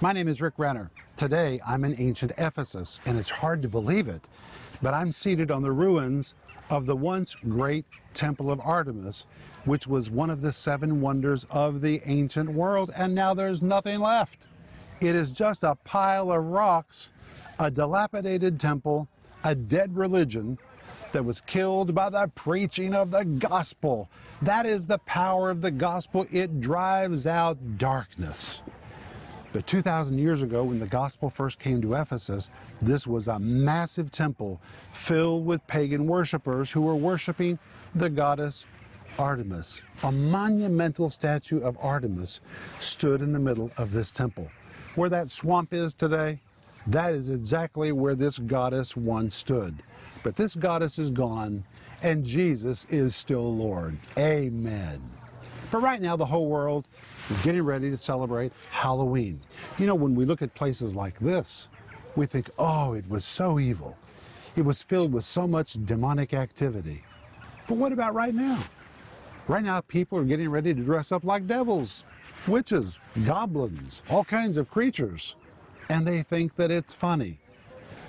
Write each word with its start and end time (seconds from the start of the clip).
My 0.00 0.12
name 0.12 0.28
is 0.28 0.40
Rick 0.40 0.54
Renner. 0.58 0.92
Today 1.16 1.58
I'm 1.66 1.84
in 1.84 2.00
ancient 2.00 2.30
Ephesus, 2.38 3.00
and 3.04 3.18
it's 3.18 3.30
hard 3.30 3.62
to 3.62 3.68
believe 3.68 4.06
it, 4.06 4.28
but 4.80 4.94
I'm 4.94 5.10
seated 5.10 5.50
on 5.50 5.62
the 5.62 5.72
ruins 5.72 6.34
of 6.70 6.86
the 6.86 6.94
once 6.94 7.34
great 7.34 7.84
Temple 8.14 8.52
of 8.52 8.60
Artemis, 8.60 9.26
which 9.64 9.88
was 9.88 10.08
one 10.08 10.30
of 10.30 10.40
the 10.40 10.52
seven 10.52 11.00
wonders 11.00 11.46
of 11.50 11.80
the 11.80 12.00
ancient 12.04 12.48
world, 12.48 12.92
and 12.96 13.12
now 13.12 13.34
there's 13.34 13.60
nothing 13.60 13.98
left. 13.98 14.46
It 15.00 15.16
is 15.16 15.32
just 15.32 15.64
a 15.64 15.74
pile 15.74 16.30
of 16.30 16.44
rocks, 16.44 17.10
a 17.58 17.68
dilapidated 17.68 18.60
temple, 18.60 19.08
a 19.42 19.56
dead 19.56 19.96
religion 19.96 20.60
that 21.10 21.24
was 21.24 21.40
killed 21.40 21.92
by 21.92 22.08
the 22.08 22.30
preaching 22.36 22.94
of 22.94 23.10
the 23.10 23.24
gospel. 23.24 24.08
That 24.42 24.64
is 24.64 24.86
the 24.86 24.98
power 24.98 25.50
of 25.50 25.60
the 25.60 25.72
gospel. 25.72 26.24
It 26.30 26.60
drives 26.60 27.26
out 27.26 27.78
darkness. 27.78 28.62
But 29.52 29.66
2,000 29.66 30.18
years 30.18 30.42
ago, 30.42 30.64
when 30.64 30.78
the 30.78 30.86
gospel 30.86 31.30
first 31.30 31.58
came 31.58 31.80
to 31.80 31.94
Ephesus, 31.94 32.50
this 32.80 33.06
was 33.06 33.28
a 33.28 33.38
massive 33.38 34.10
temple 34.10 34.60
filled 34.92 35.46
with 35.46 35.66
pagan 35.66 36.06
worshippers 36.06 36.70
who 36.70 36.82
were 36.82 36.96
worshiping 36.96 37.58
the 37.94 38.10
goddess 38.10 38.66
Artemis. 39.18 39.80
A 40.02 40.12
monumental 40.12 41.10
statue 41.10 41.60
of 41.60 41.76
Artemis 41.80 42.40
stood 42.78 43.22
in 43.22 43.32
the 43.32 43.38
middle 43.38 43.70
of 43.76 43.92
this 43.92 44.10
temple. 44.10 44.48
Where 44.94 45.08
that 45.08 45.30
swamp 45.30 45.72
is 45.72 45.94
today, 45.94 46.40
that 46.86 47.14
is 47.14 47.30
exactly 47.30 47.90
where 47.92 48.14
this 48.14 48.38
goddess 48.38 48.96
once 48.96 49.34
stood. 49.34 49.82
But 50.22 50.36
this 50.36 50.54
goddess 50.54 50.98
is 50.98 51.10
gone, 51.10 51.64
and 52.02 52.24
Jesus 52.24 52.86
is 52.90 53.16
still 53.16 53.54
Lord. 53.54 53.96
Amen. 54.18 55.00
But 55.70 55.82
right 55.82 56.00
now, 56.00 56.16
the 56.16 56.24
whole 56.24 56.46
world 56.46 56.88
is 57.28 57.38
getting 57.40 57.62
ready 57.62 57.90
to 57.90 57.98
celebrate 57.98 58.52
Halloween. 58.70 59.40
You 59.78 59.86
know, 59.86 59.94
when 59.94 60.14
we 60.14 60.24
look 60.24 60.40
at 60.40 60.54
places 60.54 60.94
like 60.94 61.18
this, 61.18 61.68
we 62.16 62.26
think, 62.26 62.48
oh, 62.58 62.94
it 62.94 63.08
was 63.08 63.24
so 63.24 63.58
evil. 63.58 63.96
It 64.56 64.62
was 64.62 64.82
filled 64.82 65.12
with 65.12 65.24
so 65.24 65.46
much 65.46 65.76
demonic 65.84 66.32
activity. 66.32 67.04
But 67.66 67.76
what 67.76 67.92
about 67.92 68.14
right 68.14 68.34
now? 68.34 68.62
Right 69.46 69.62
now, 69.62 69.80
people 69.82 70.18
are 70.18 70.24
getting 70.24 70.48
ready 70.48 70.72
to 70.74 70.82
dress 70.82 71.12
up 71.12 71.22
like 71.22 71.46
devils, 71.46 72.04
witches, 72.46 72.98
goblins, 73.24 74.02
all 74.10 74.24
kinds 74.24 74.56
of 74.56 74.70
creatures. 74.70 75.36
And 75.90 76.06
they 76.06 76.22
think 76.22 76.56
that 76.56 76.70
it's 76.70 76.94
funny. 76.94 77.38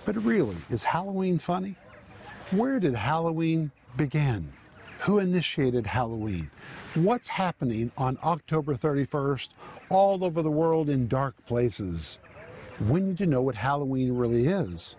But 0.05 0.21
really, 0.23 0.57
is 0.69 0.83
Halloween 0.83 1.39
funny? 1.39 1.75
Where 2.51 2.79
did 2.79 2.95
Halloween 2.95 3.71
begin? 3.95 4.51
Who 4.99 5.19
initiated 5.19 5.87
Halloween? 5.87 6.51
What's 6.93 7.29
happening 7.29 7.89
on 7.97 8.17
October 8.21 8.75
31st 8.75 9.49
all 9.89 10.25
over 10.25 10.41
the 10.41 10.51
world 10.51 10.89
in 10.89 11.07
dark 11.07 11.35
places? 11.45 12.19
We 12.85 12.99
need 12.99 13.17
to 13.19 13.25
know 13.25 13.41
what 13.41 13.55
Halloween 13.55 14.11
really 14.11 14.47
is. 14.47 14.97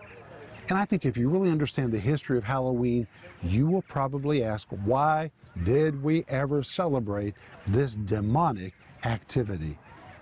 And 0.69 0.77
I 0.77 0.85
think 0.85 1.05
if 1.05 1.17
you 1.17 1.29
really 1.29 1.51
understand 1.51 1.91
the 1.91 1.99
history 1.99 2.39
of 2.39 2.43
Halloween, 2.43 3.05
you 3.43 3.67
will 3.67 3.83
probably 3.83 4.43
ask, 4.43 4.67
why 4.85 5.29
did 5.63 6.01
we 6.01 6.25
ever 6.29 6.63
celebrate 6.63 7.35
this 7.67 7.93
demonic 7.95 8.73
activity? 9.05 9.77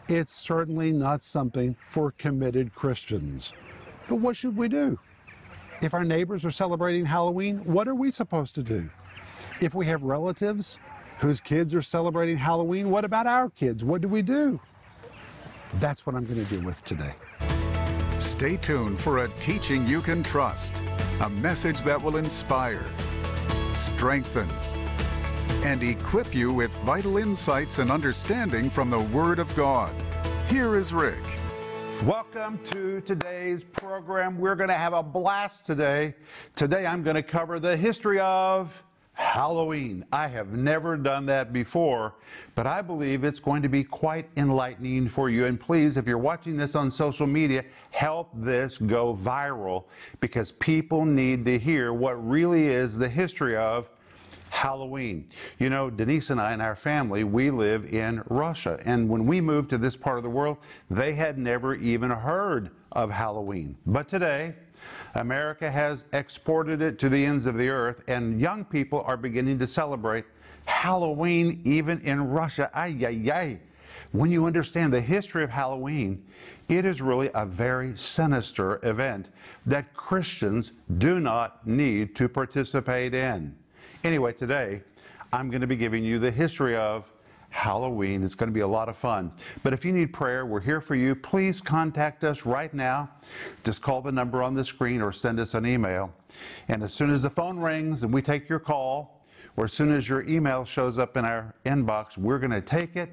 It's 0.09 0.33
certainly 0.33 0.91
not 0.91 1.23
something 1.23 1.77
for 1.87 2.11
committed 2.11 2.75
Christians. 2.75 3.53
But 4.09 4.15
what 4.15 4.35
should 4.35 4.57
we 4.57 4.67
do? 4.67 4.99
If 5.81 5.93
our 5.93 6.03
neighbors 6.03 6.43
are 6.43 6.51
celebrating 6.51 7.05
Halloween, 7.05 7.59
what 7.59 7.87
are 7.87 7.95
we 7.95 8.11
supposed 8.11 8.55
to 8.55 8.63
do? 8.63 8.89
If 9.61 9.75
we 9.75 9.85
have 9.87 10.03
relatives 10.03 10.77
whose 11.17 11.41
kids 11.41 11.75
are 11.75 11.81
celebrating 11.81 12.37
Halloween, 12.37 12.89
what 12.89 13.03
about 13.03 13.27
our 13.27 13.49
kids? 13.49 13.83
What 13.83 13.99
do 13.99 14.07
we 14.07 14.21
do? 14.21 14.57
That's 15.81 16.05
what 16.05 16.15
I'm 16.15 16.23
going 16.23 16.45
to 16.45 16.49
do 16.49 16.61
with 16.61 16.81
today. 16.85 17.13
Stay 18.19 18.55
tuned 18.55 19.01
for 19.01 19.17
a 19.17 19.27
teaching 19.41 19.85
you 19.85 19.99
can 20.01 20.23
trust, 20.23 20.81
a 21.19 21.29
message 21.29 21.83
that 21.83 22.01
will 22.01 22.15
inspire, 22.15 22.85
strengthen, 23.73 24.49
and 25.65 25.83
equip 25.83 26.33
you 26.33 26.53
with 26.53 26.73
vital 26.85 27.17
insights 27.17 27.79
and 27.79 27.91
understanding 27.91 28.69
from 28.69 28.89
the 28.89 28.99
Word 28.99 29.39
of 29.39 29.53
God. 29.57 29.93
Here 30.47 30.77
is 30.77 30.93
Rick. 30.93 31.19
Welcome 32.05 32.59
to 32.71 33.01
today's 33.01 33.65
program. 33.65 34.39
We're 34.39 34.55
going 34.55 34.69
to 34.69 34.77
have 34.77 34.93
a 34.93 35.03
blast 35.03 35.65
today. 35.65 36.15
Today 36.55 36.85
I'm 36.85 37.03
going 37.03 37.17
to 37.17 37.23
cover 37.23 37.59
the 37.59 37.75
history 37.75 38.21
of 38.21 38.83
Halloween. 39.19 40.05
I 40.13 40.29
have 40.29 40.53
never 40.53 40.95
done 40.95 41.25
that 41.25 41.51
before, 41.51 42.15
but 42.55 42.65
I 42.65 42.81
believe 42.81 43.25
it's 43.25 43.41
going 43.41 43.61
to 43.63 43.67
be 43.67 43.83
quite 43.83 44.29
enlightening 44.37 45.09
for 45.09 45.29
you. 45.29 45.45
And 45.45 45.59
please, 45.59 45.97
if 45.97 46.07
you're 46.07 46.17
watching 46.17 46.55
this 46.55 46.73
on 46.73 46.89
social 46.89 47.27
media, 47.27 47.65
help 47.91 48.29
this 48.33 48.77
go 48.77 49.13
viral 49.13 49.83
because 50.21 50.53
people 50.53 51.03
need 51.03 51.43
to 51.45 51.59
hear 51.59 51.91
what 51.91 52.13
really 52.13 52.69
is 52.69 52.97
the 52.97 53.09
history 53.09 53.57
of 53.57 53.89
Halloween. 54.51 55.27
You 55.59 55.69
know, 55.69 55.89
Denise 55.89 56.29
and 56.29 56.39
I 56.39 56.53
and 56.53 56.61
our 56.61 56.77
family, 56.77 57.25
we 57.25 57.51
live 57.51 57.93
in 57.93 58.23
Russia. 58.29 58.79
And 58.85 59.09
when 59.09 59.25
we 59.25 59.41
moved 59.41 59.69
to 59.71 59.77
this 59.77 59.97
part 59.97 60.15
of 60.15 60.23
the 60.23 60.29
world, 60.29 60.57
they 60.89 61.13
had 61.13 61.37
never 61.37 61.75
even 61.75 62.09
heard 62.09 62.71
of 62.93 63.11
Halloween. 63.11 63.75
But 63.85 64.07
today, 64.07 64.55
America 65.15 65.69
has 65.69 66.03
exported 66.13 66.81
it 66.81 66.99
to 66.99 67.09
the 67.09 67.25
ends 67.25 67.45
of 67.45 67.57
the 67.57 67.69
earth, 67.69 68.03
and 68.07 68.39
young 68.39 68.65
people 68.65 69.01
are 69.05 69.17
beginning 69.17 69.59
to 69.59 69.67
celebrate 69.67 70.25
Halloween 70.65 71.61
even 71.63 71.99
in 72.01 72.29
Russia. 72.29 72.69
Ay, 72.73 72.95
ay, 73.05 73.31
ay. 73.31 73.59
When 74.11 74.31
you 74.31 74.45
understand 74.45 74.93
the 74.93 75.01
history 75.01 75.43
of 75.43 75.49
Halloween, 75.49 76.23
it 76.67 76.85
is 76.85 77.01
really 77.01 77.29
a 77.33 77.45
very 77.45 77.97
sinister 77.97 78.79
event 78.87 79.29
that 79.65 79.93
Christians 79.93 80.71
do 80.97 81.19
not 81.19 81.65
need 81.67 82.15
to 82.15 82.29
participate 82.29 83.13
in. 83.13 83.55
Anyway, 84.03 84.33
today 84.33 84.81
I'm 85.33 85.49
going 85.49 85.61
to 85.61 85.67
be 85.67 85.75
giving 85.75 86.03
you 86.03 86.19
the 86.19 86.31
history 86.31 86.75
of 86.75 87.11
Halloween. 87.49 88.23
It's 88.23 88.35
going 88.35 88.49
to 88.49 88.53
be 88.53 88.59
a 88.61 88.67
lot 88.67 88.89
of 88.89 88.97
fun. 88.97 89.31
But 89.63 89.73
if 89.73 89.83
you 89.83 89.91
need 89.91 90.13
prayer, 90.13 90.45
we're 90.45 90.61
here 90.61 90.81
for 90.81 90.95
you. 90.95 91.15
Please 91.15 91.61
contact 91.61 92.23
us 92.23 92.45
right 92.45 92.73
now. 92.73 93.09
Just 93.63 93.81
call 93.81 94.01
the 94.01 94.11
number 94.11 94.43
on 94.43 94.53
the 94.53 94.63
screen 94.63 95.01
or 95.01 95.11
send 95.11 95.39
us 95.39 95.53
an 95.53 95.65
email. 95.65 96.13
And 96.67 96.83
as 96.83 96.93
soon 96.93 97.11
as 97.11 97.21
the 97.21 97.29
phone 97.29 97.59
rings 97.59 98.03
and 98.03 98.13
we 98.13 98.21
take 98.21 98.47
your 98.49 98.59
call, 98.59 99.25
or 99.57 99.65
as 99.65 99.73
soon 99.73 99.91
as 99.91 100.07
your 100.07 100.21
email 100.27 100.63
shows 100.63 100.97
up 100.97 101.17
in 101.17 101.25
our 101.25 101.53
inbox, 101.65 102.17
we're 102.17 102.39
going 102.39 102.51
to 102.51 102.61
take 102.61 102.95
it 102.95 103.09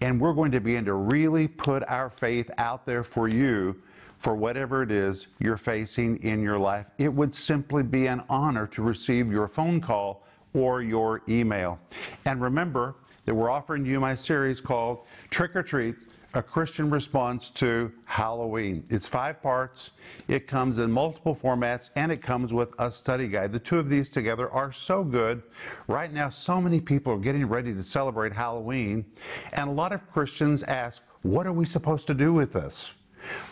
and 0.00 0.20
we're 0.20 0.32
going 0.32 0.50
to 0.52 0.60
begin 0.60 0.84
to 0.86 0.94
really 0.94 1.46
put 1.46 1.82
our 1.86 2.08
faith 2.08 2.50
out 2.56 2.86
there 2.86 3.04
for 3.04 3.28
you 3.28 3.76
for 4.18 4.34
whatever 4.34 4.82
it 4.82 4.90
is 4.90 5.26
you're 5.38 5.56
facing 5.56 6.16
in 6.22 6.42
your 6.42 6.58
life. 6.58 6.86
It 6.96 7.12
would 7.12 7.34
simply 7.34 7.82
be 7.82 8.06
an 8.06 8.22
honor 8.30 8.66
to 8.68 8.82
receive 8.82 9.30
your 9.30 9.48
phone 9.48 9.80
call 9.80 10.24
or 10.54 10.80
your 10.80 11.22
email. 11.28 11.78
And 12.24 12.40
remember 12.40 12.94
that 13.24 13.34
we're 13.34 13.50
offering 13.50 13.86
you 13.86 14.00
my 14.00 14.14
series 14.14 14.60
called 14.60 15.00
Trick 15.30 15.54
or 15.54 15.62
Treat 15.62 15.96
a 16.34 16.42
Christian 16.42 16.88
response 16.88 17.50
to 17.50 17.92
Halloween. 18.06 18.84
It's 18.90 19.06
five 19.06 19.42
parts. 19.42 19.90
It 20.28 20.46
comes 20.46 20.78
in 20.78 20.90
multiple 20.90 21.36
formats 21.36 21.90
and 21.94 22.10
it 22.10 22.22
comes 22.22 22.52
with 22.52 22.74
a 22.78 22.90
study 22.90 23.28
guide. 23.28 23.52
The 23.52 23.58
two 23.58 23.78
of 23.78 23.90
these 23.90 24.08
together 24.08 24.50
are 24.50 24.72
so 24.72 25.04
good. 25.04 25.42
Right 25.88 26.12
now, 26.12 26.30
so 26.30 26.60
many 26.60 26.80
people 26.80 27.12
are 27.12 27.18
getting 27.18 27.46
ready 27.46 27.74
to 27.74 27.84
celebrate 27.84 28.32
Halloween, 28.32 29.04
and 29.52 29.68
a 29.68 29.72
lot 29.72 29.92
of 29.92 30.10
Christians 30.10 30.62
ask, 30.62 31.02
What 31.22 31.46
are 31.46 31.52
we 31.52 31.66
supposed 31.66 32.06
to 32.06 32.14
do 32.14 32.32
with 32.32 32.52
this? 32.52 32.92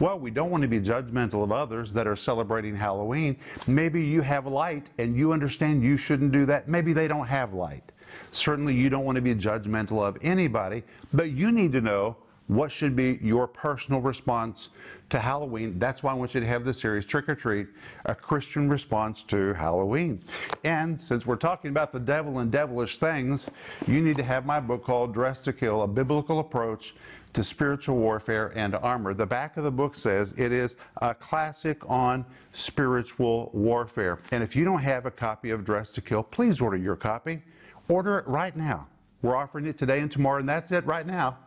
Well, 0.00 0.18
we 0.18 0.30
don't 0.30 0.50
want 0.50 0.62
to 0.62 0.68
be 0.68 0.80
judgmental 0.80 1.44
of 1.44 1.52
others 1.52 1.92
that 1.92 2.06
are 2.06 2.16
celebrating 2.16 2.74
Halloween. 2.74 3.36
Maybe 3.66 4.02
you 4.02 4.20
have 4.22 4.46
light 4.46 4.88
and 4.98 5.16
you 5.16 5.32
understand 5.32 5.82
you 5.82 5.96
shouldn't 5.96 6.32
do 6.32 6.44
that. 6.46 6.68
Maybe 6.68 6.92
they 6.92 7.06
don't 7.06 7.26
have 7.26 7.52
light. 7.52 7.92
Certainly, 8.32 8.74
you 8.74 8.90
don't 8.90 9.04
want 9.04 9.16
to 9.16 9.22
be 9.22 9.34
judgmental 9.34 10.06
of 10.06 10.16
anybody, 10.22 10.82
but 11.12 11.30
you 11.32 11.52
need 11.52 11.72
to 11.72 11.80
know 11.80 12.16
what 12.50 12.72
should 12.72 12.96
be 12.96 13.18
your 13.22 13.46
personal 13.46 14.00
response 14.00 14.70
to 15.08 15.20
Halloween. 15.20 15.78
That's 15.78 16.02
why 16.02 16.10
I 16.10 16.14
want 16.14 16.34
you 16.34 16.40
to 16.40 16.46
have 16.46 16.64
the 16.64 16.74
series 16.74 17.06
Trick 17.06 17.28
or 17.28 17.36
Treat, 17.36 17.68
a 18.06 18.14
Christian 18.14 18.68
response 18.68 19.22
to 19.24 19.54
Halloween. 19.54 20.20
And 20.64 21.00
since 21.00 21.26
we're 21.26 21.36
talking 21.36 21.70
about 21.70 21.92
the 21.92 22.00
devil 22.00 22.40
and 22.40 22.50
devilish 22.50 22.98
things, 22.98 23.48
you 23.86 24.00
need 24.00 24.16
to 24.16 24.24
have 24.24 24.46
my 24.46 24.58
book 24.58 24.84
called 24.84 25.14
Dressed 25.14 25.44
to 25.44 25.52
Kill, 25.52 25.82
a 25.82 25.86
biblical 25.86 26.40
approach 26.40 26.94
to 27.34 27.44
spiritual 27.44 27.96
warfare 27.96 28.52
and 28.56 28.74
armor. 28.74 29.14
The 29.14 29.26
back 29.26 29.56
of 29.56 29.62
the 29.62 29.70
book 29.70 29.94
says 29.94 30.34
it 30.36 30.50
is 30.50 30.74
a 31.02 31.14
classic 31.14 31.88
on 31.88 32.24
spiritual 32.50 33.50
warfare. 33.52 34.18
And 34.32 34.42
if 34.42 34.56
you 34.56 34.64
don't 34.64 34.82
have 34.82 35.06
a 35.06 35.10
copy 35.12 35.50
of 35.50 35.64
Dressed 35.64 35.94
to 35.96 36.00
Kill, 36.00 36.24
please 36.24 36.60
order 36.60 36.76
your 36.76 36.96
copy. 36.96 37.42
Order 37.90 38.18
it 38.18 38.28
right 38.28 38.56
now. 38.56 38.86
We're 39.20 39.34
offering 39.34 39.66
it 39.66 39.76
today 39.76 39.98
and 39.98 40.10
tomorrow, 40.10 40.38
and 40.38 40.48
that's 40.48 40.70
it 40.70 40.86
right 40.86 41.04
now. 41.04 41.38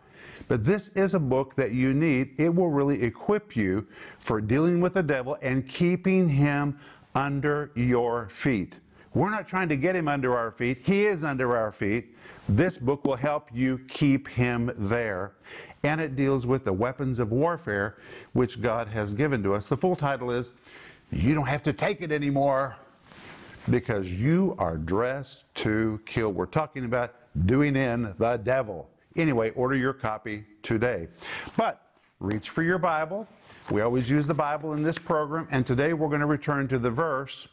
But 0.50 0.66
this 0.66 0.90
is 0.90 1.14
a 1.14 1.20
book 1.20 1.56
that 1.56 1.72
you 1.72 1.94
need. 1.94 2.36
It 2.38 2.54
will 2.54 2.70
really 2.70 3.02
equip 3.02 3.56
you 3.56 3.88
for 4.20 4.42
dealing 4.42 4.82
with 4.82 4.96
the 4.96 5.04
devil 5.04 5.38
and 5.42 5.66
keeping 5.66 6.28
him 6.28 6.78
under 7.16 7.72
your 7.76 8.28
feet. 8.28 8.76
We're 9.14 9.30
not 9.30 9.48
trying 9.48 9.70
to 9.70 9.78
get 9.78 9.96
him 9.96 10.10
under 10.10 10.36
our 10.36 10.52
feet. 10.52 10.80
He 10.84 11.06
is 11.06 11.24
under 11.24 11.56
our 11.56 11.72
feet. 11.72 12.14
This 12.50 12.78
book 12.78 13.06
will 13.06 13.16
help 13.16 13.48
you 13.54 13.80
keep 13.88 14.28
him 14.28 14.70
there. 14.76 15.32
and 15.86 16.00
it 16.00 16.16
deals 16.16 16.46
with 16.46 16.64
the 16.64 16.74
weapons 16.74 17.20
of 17.20 17.32
warfare 17.32 17.98
which 18.32 18.62
God 18.62 18.88
has 18.88 19.12
given 19.12 19.44
to 19.44 19.54
us. 19.54 19.68
The 19.68 19.78
full 19.78 19.96
title 19.96 20.32
is 20.32 20.52
You 21.12 21.36
Don't 21.36 21.48
Have 21.48 21.64
to 21.64 21.74
Take 21.74 22.02
It 22.02 22.12
Anymore 22.12 22.78
because 23.70 24.10
you 24.10 24.56
are 24.58 24.78
dressed 24.78 25.46
to 25.56 26.00
kill. 26.06 26.32
We're 26.32 26.46
talking 26.46 26.86
about 26.86 27.16
doing 27.46 27.76
in 27.76 28.14
the 28.18 28.38
devil. 28.38 28.90
Anyway, 29.16 29.52
order 29.52 29.76
your 29.76 29.94
copy 29.94 30.46
today. 30.62 31.08
But 31.56 31.82
reach 32.20 32.50
for 32.50 32.64
your 32.64 32.78
Bible. 32.78 33.28
We 33.72 33.82
always 33.82 34.10
use 34.10 34.28
the 34.28 34.34
Bible 34.34 34.74
in 34.74 34.84
this 34.84 34.98
program, 34.98 35.48
and 35.52 35.66
today 35.66 35.94
we're 35.94 36.10
going 36.10 36.22
to 36.22 36.26
return 36.28 36.68
to 36.70 36.80
the 36.80 36.92
verse 36.92 37.48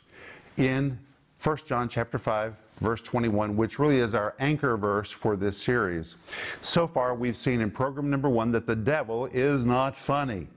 in 0.56 0.98
1 1.42 1.58
John 1.66 1.88
chapter 1.88 2.18
5 2.18 2.54
verse 2.80 3.02
21, 3.02 3.56
which 3.56 3.78
really 3.78 3.98
is 3.98 4.14
our 4.14 4.34
anchor 4.38 4.76
verse 4.76 5.10
for 5.10 5.36
this 5.36 5.62
series. 5.62 6.16
So 6.62 6.86
far, 6.86 7.14
we've 7.14 7.36
seen 7.36 7.60
in 7.60 7.70
program 7.70 8.10
number 8.10 8.28
1 8.28 8.52
that 8.52 8.66
the 8.66 8.76
devil 8.76 9.26
is 9.26 9.64
not 9.64 9.96
funny. 9.96 10.48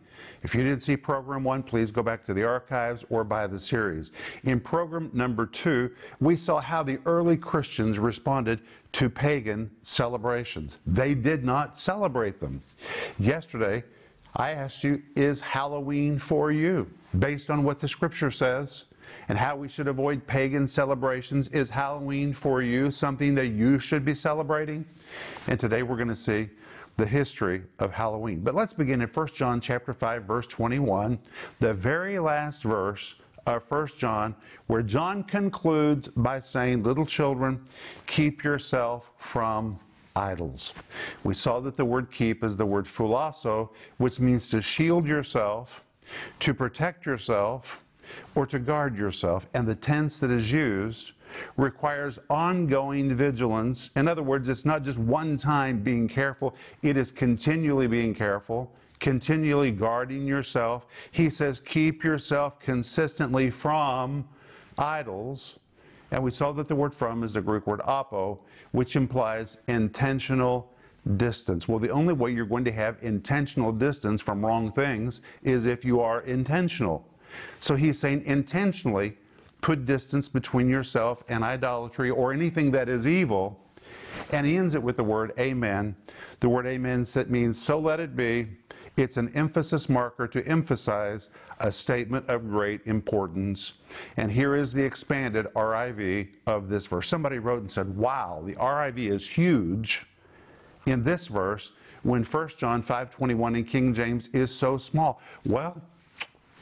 If 0.42 0.54
you 0.54 0.64
didn't 0.64 0.82
see 0.82 0.98
program 0.98 1.44
one, 1.44 1.64
please 1.64 1.92
go 1.92 2.04
back 2.04 2.26
to 2.26 2.34
the 2.34 2.44
archives 2.44 3.06
or 3.10 3.24
buy 3.24 3.48
the 3.48 3.60
series. 3.60 4.12
In 4.44 4.60
program 4.60 5.10
number 5.14 5.46
two, 5.46 5.92
we 6.20 6.36
saw 6.36 6.60
how 6.60 6.84
the 6.84 7.00
early 7.06 7.38
Christians 7.38 7.98
responded 8.00 8.60
to 8.94 9.10
pagan 9.10 9.72
celebrations. 9.84 10.80
They 10.86 11.14
did 11.14 11.44
not 11.44 11.80
celebrate 11.80 12.40
them. 12.40 12.62
Yesterday, 13.20 13.84
I 14.36 14.52
asked 14.52 14.84
you, 14.84 15.02
is 15.16 15.40
Halloween 15.40 16.18
for 16.18 16.52
you? 16.52 16.90
Based 17.20 17.50
on 17.50 17.64
what 17.64 17.80
the 17.80 17.88
scripture 17.88 18.32
says 18.32 18.86
and 19.30 19.38
how 19.38 19.56
we 19.56 19.70
should 19.70 19.88
avoid 19.88 20.26
pagan 20.26 20.68
celebrations, 20.68 21.48
is 21.50 21.70
Halloween 21.70 22.34
for 22.34 22.62
you 22.62 22.92
something 22.92 23.36
that 23.36 23.48
you 23.48 23.80
should 23.80 24.04
be 24.04 24.16
celebrating? 24.16 24.86
And 25.48 25.60
today 25.60 25.84
we're 25.84 25.98
going 25.98 26.08
to 26.08 26.16
see 26.16 26.50
the 26.98 27.06
history 27.06 27.64
of 27.80 27.92
Halloween. 27.92 28.42
But 28.42 28.56
let's 28.56 28.74
begin 28.74 29.02
in 29.02 29.08
1 29.08 29.28
John 29.28 29.60
chapter 29.60 29.94
5 29.94 30.24
verse 30.24 30.48
21, 30.48 31.20
the 31.60 31.74
very 31.74 32.20
last 32.20 32.64
verse 32.64 33.16
of 33.46 33.70
1 33.70 33.88
John, 33.98 34.36
where 34.68 34.84
John 34.84 35.24
concludes 35.24 36.08
by 36.10 36.40
saying, 36.40 36.84
Little 36.84 37.06
children, 37.06 37.64
keep 38.06 38.44
yourself 38.44 39.12
from 39.18 39.80
idols. 40.16 40.74
We 41.24 41.34
saw 41.34 41.60
that 41.62 41.78
the 41.78 41.86
word 41.86 42.12
keep 42.12 42.44
is 42.44 42.56
the 42.56 42.66
word 42.66 42.86
phulasso, 42.86 43.70
which 43.98 44.20
means 44.20 44.50
to 44.50 44.62
shield 44.62 45.08
yourself, 45.08 45.84
to 46.40 46.54
protect 46.54 47.06
yourself, 47.06 47.84
or 48.36 48.46
to 48.46 48.60
guard 48.60 48.98
yourself. 48.98 49.48
And 49.54 49.68
the 49.68 49.76
tense 49.76 50.20
that 50.20 50.30
is 50.30 50.52
used 50.52 51.14
requires 51.58 52.20
ongoing 52.30 53.16
vigilance. 53.16 53.90
In 53.96 54.08
other 54.08 54.24
words, 54.24 54.48
it's 54.50 54.66
not 54.66 54.84
just 54.84 54.98
one 54.98 55.38
time 55.38 55.82
being 55.82 56.08
careful, 56.08 56.56
it 56.82 56.98
is 56.98 57.12
continually 57.12 57.88
being 57.88 58.14
careful, 58.14 58.72
continually 59.00 59.72
guarding 59.72 60.26
yourself. 60.26 60.86
He 61.12 61.30
says, 61.30 61.60
keep 61.60 62.04
yourself 62.04 62.60
consistently 62.60 63.50
from 63.50 64.28
idols. 64.78 65.60
And 66.12 66.24
we 66.24 66.32
saw 66.32 66.52
that 66.54 66.68
the 66.68 66.76
word 66.76 66.94
from 66.94 67.24
is 67.24 67.34
the 67.34 67.42
Greek 67.42 67.66
word 67.66 67.82
apo, 67.84 68.40
which 68.72 68.96
implies 68.96 69.58
intentional 69.68 70.72
distance. 71.18 71.68
Well, 71.68 71.80
the 71.80 71.90
only 71.90 72.14
way 72.14 72.32
you're 72.32 72.46
going 72.46 72.66
to 72.66 72.72
have 72.72 72.98
intentional 73.02 73.72
distance 73.72 74.22
from 74.22 74.46
wrong 74.46 74.72
things 74.72 75.22
is 75.42 75.66
if 75.66 75.84
you 75.84 76.00
are 76.00 76.22
intentional. 76.22 77.06
So 77.60 77.76
he's 77.76 78.00
saying 78.00 78.24
intentionally 78.26 79.18
put 79.64 79.86
distance 79.86 80.30
between 80.30 80.70
yourself 80.70 81.24
and 81.30 81.44
idolatry 81.44 82.12
or 82.12 82.34
anything 82.34 82.70
that 82.72 82.90
is 82.90 83.08
evil. 83.08 83.60
And 84.32 84.46
he 84.46 84.58
ends 84.58 84.76
it 84.76 84.84
with 84.84 84.98
the 84.98 85.04
word 85.04 85.32
amen. 85.40 85.96
The 86.42 86.50
word 86.50 86.68
amen 86.68 87.08
means 87.30 87.60
so 87.60 87.80
let 87.80 88.00
it 88.00 88.16
be. 88.16 88.50
It's 88.98 89.18
an 89.18 89.32
emphasis 89.34 89.90
marker 89.90 90.28
to 90.28 90.46
emphasize 90.46 91.30
a 91.60 91.72
statement 91.72 92.30
of 92.30 92.48
great 92.48 92.82
importance. 92.86 93.74
And 94.18 94.32
here 94.32 94.56
is 94.56 94.72
the 94.72 94.84
expanded 94.84 95.48
RIV 95.56 96.28
of 96.46 96.70
this 96.70 96.86
verse. 96.86 97.08
Somebody 97.08 97.40
wrote 97.40 97.62
and 97.62 97.72
said, 97.72 97.96
Wow, 97.96 98.44
the 98.46 98.54
RIV 98.54 99.12
is 99.12 99.28
huge 99.28 100.06
in 100.86 101.04
this 101.04 101.28
verse 101.28 101.72
when 102.04 102.24
1 102.24 102.50
John 102.58 102.84
5:21 102.84 103.58
in 103.58 103.64
King 103.64 103.94
James 103.94 104.30
is 104.34 104.54
so 104.54 104.78
small. 104.78 105.22
Well, 105.46 105.82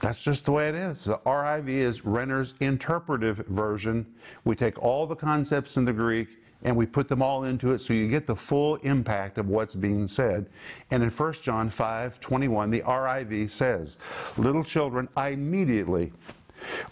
that's 0.01 0.21
just 0.21 0.45
the 0.45 0.51
way 0.51 0.68
it 0.69 0.75
is. 0.75 1.06
The 1.06 1.18
RIV 1.19 1.69
is 1.69 2.06
Renner's 2.06 2.56
interpretive 2.59 3.38
version. 3.48 4.06
We 4.44 4.56
take 4.56 4.81
all 4.81 5.06
the 5.06 5.15
concepts 5.15 5.77
in 5.77 5.86
the 5.86 5.94
Greek 5.94 6.27
and 6.63 6.75
we 6.75 6.86
put 6.86 7.07
them 7.07 7.21
all 7.21 7.44
into 7.44 7.71
it 7.71 7.81
so 7.81 7.94
you 7.94 8.07
get 8.07 8.27
the 8.27 8.36
full 8.36 8.75
impact 8.77 9.38
of 9.38 9.48
what's 9.48 9.75
being 9.75 10.07
said. 10.07 10.48
And 10.92 11.01
in 11.03 11.09
1 11.09 11.33
John 11.44 11.69
5 11.69 12.19
21, 12.19 12.69
the 12.69 12.81
RIV 12.81 13.50
says, 13.50 13.98
Little 14.38 14.63
children, 14.63 15.07
I 15.15 15.30
immediately 15.30 16.12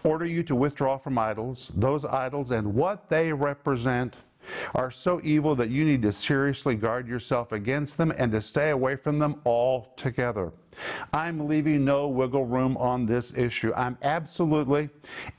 order 0.03 0.25
you 0.25 0.43
to 0.43 0.55
withdraw 0.55 0.97
from 0.97 1.17
idols, 1.17 1.71
those 1.75 2.05
idols 2.05 2.51
and 2.51 2.73
what 2.73 3.09
they 3.09 3.31
represent 3.31 4.15
are 4.73 4.89
so 4.89 5.21
evil 5.23 5.55
that 5.55 5.69
you 5.69 5.85
need 5.85 6.01
to 6.01 6.11
seriously 6.11 6.75
guard 6.75 7.07
yourself 7.07 7.51
against 7.51 7.97
them 7.97 8.11
and 8.17 8.31
to 8.31 8.41
stay 8.41 8.71
away 8.71 8.95
from 8.95 9.19
them 9.19 9.39
altogether. 9.45 10.51
I'm 11.13 11.47
leaving 11.47 11.85
no 11.85 12.07
wiggle 12.07 12.45
room 12.45 12.77
on 12.77 13.05
this 13.05 13.33
issue. 13.37 13.73
I'm 13.75 13.97
absolutely 14.01 14.89